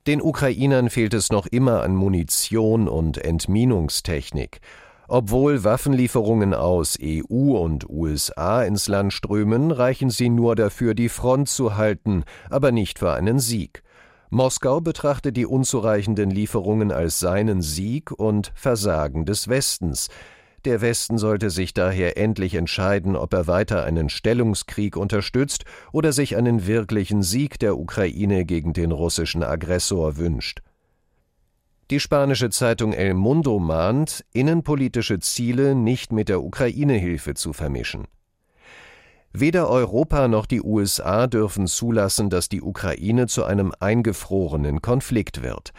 Den 0.08 0.20
Ukrainern 0.20 0.90
fehlt 0.90 1.14
es 1.14 1.30
noch 1.30 1.46
immer 1.46 1.84
an 1.84 1.94
Munition 1.94 2.88
und 2.88 3.18
Entminungstechnik. 3.18 4.60
Obwohl 5.06 5.62
Waffenlieferungen 5.62 6.54
aus 6.54 6.98
EU 7.00 7.56
und 7.56 7.88
USA 7.88 8.64
ins 8.64 8.88
Land 8.88 9.12
strömen, 9.12 9.70
reichen 9.70 10.10
sie 10.10 10.28
nur 10.28 10.56
dafür, 10.56 10.94
die 10.94 11.08
Front 11.08 11.50
zu 11.50 11.76
halten, 11.76 12.24
aber 12.50 12.72
nicht 12.72 12.98
für 12.98 13.12
einen 13.12 13.38
Sieg. 13.38 13.84
Moskau 14.28 14.80
betrachtet 14.80 15.36
die 15.36 15.46
unzureichenden 15.46 16.30
Lieferungen 16.30 16.90
als 16.90 17.20
seinen 17.20 17.62
Sieg 17.62 18.10
und 18.10 18.50
Versagen 18.56 19.24
des 19.24 19.46
Westens. 19.46 20.08
Der 20.64 20.80
Westen 20.80 21.18
sollte 21.18 21.50
sich 21.50 21.74
daher 21.74 22.16
endlich 22.16 22.54
entscheiden, 22.54 23.16
ob 23.16 23.34
er 23.34 23.48
weiter 23.48 23.84
einen 23.84 24.08
Stellungskrieg 24.08 24.96
unterstützt 24.96 25.64
oder 25.90 26.12
sich 26.12 26.36
einen 26.36 26.66
wirklichen 26.66 27.22
Sieg 27.22 27.58
der 27.58 27.76
Ukraine 27.76 28.44
gegen 28.44 28.72
den 28.72 28.92
russischen 28.92 29.42
Aggressor 29.42 30.16
wünscht. 30.18 30.62
Die 31.90 31.98
spanische 31.98 32.50
Zeitung 32.50 32.92
El 32.92 33.14
Mundo 33.14 33.58
mahnt, 33.58 34.24
innenpolitische 34.32 35.18
Ziele 35.18 35.74
nicht 35.74 36.12
mit 36.12 36.28
der 36.28 36.42
Ukraine-Hilfe 36.42 37.34
zu 37.34 37.52
vermischen. 37.52 38.06
Weder 39.32 39.68
Europa 39.68 40.28
noch 40.28 40.46
die 40.46 40.62
USA 40.62 41.26
dürfen 41.26 41.66
zulassen, 41.66 42.30
dass 42.30 42.48
die 42.48 42.62
Ukraine 42.62 43.26
zu 43.26 43.44
einem 43.44 43.72
eingefrorenen 43.80 44.80
Konflikt 44.80 45.42
wird. 45.42 45.72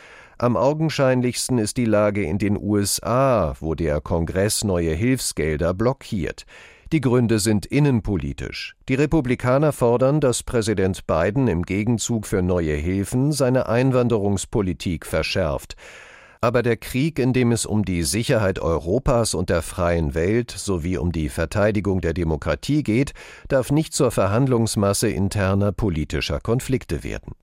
Am 0.44 0.58
augenscheinlichsten 0.58 1.58
ist 1.58 1.78
die 1.78 1.86
Lage 1.86 2.22
in 2.22 2.38
den 2.38 2.62
USA, 2.62 3.56
wo 3.62 3.76
der 3.76 4.02
Kongress 4.02 4.66
neue 4.66 4.94
Hilfsgelder 4.94 5.74
blockiert. 5.74 6.46
Die 6.92 7.00
Gründe 7.00 7.40
sind 7.40 7.66
innenpolitisch. 7.66 8.76
Die 8.90 8.96
Republikaner 8.96 9.72
fordern, 9.72 10.20
dass 10.20 10.44
Präsident 10.44 11.08
Biden 11.08 11.48
im 11.48 11.62
Gegenzug 11.62 12.28
für 12.28 12.42
neue 12.42 12.74
Hilfen 12.74 13.32
seine 13.32 13.70
Einwanderungspolitik 13.70 15.06
verschärft. 15.06 15.78
Aber 16.42 16.62
der 16.62 16.76
Krieg, 16.76 17.20
in 17.20 17.32
dem 17.32 17.54
es 17.54 17.66
um 17.66 17.86
die 17.86 18.04
Sicherheit 18.04 18.60
Europas 18.60 19.36
und 19.36 19.50
der 19.50 19.62
freien 19.62 20.14
Welt 20.14 20.52
sowie 20.52 20.98
um 20.98 21.14
die 21.14 21.30
Verteidigung 21.30 22.02
der 22.02 22.14
Demokratie 22.14 22.84
geht, 22.84 23.14
darf 23.48 23.72
nicht 23.72 23.94
zur 23.94 24.12
Verhandlungsmasse 24.12 25.08
interner 25.08 25.72
politischer 25.72 26.42
Konflikte 26.42 27.06
werden. 27.06 27.34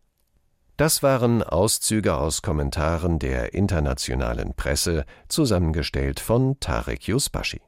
Das 0.81 1.03
waren 1.03 1.43
Auszüge 1.43 2.15
aus 2.15 2.41
Kommentaren 2.41 3.19
der 3.19 3.53
internationalen 3.53 4.55
Presse, 4.55 5.05
zusammengestellt 5.29 6.21
von 6.21 6.59
Tarek 6.59 7.07
Yusbashi. 7.07 7.61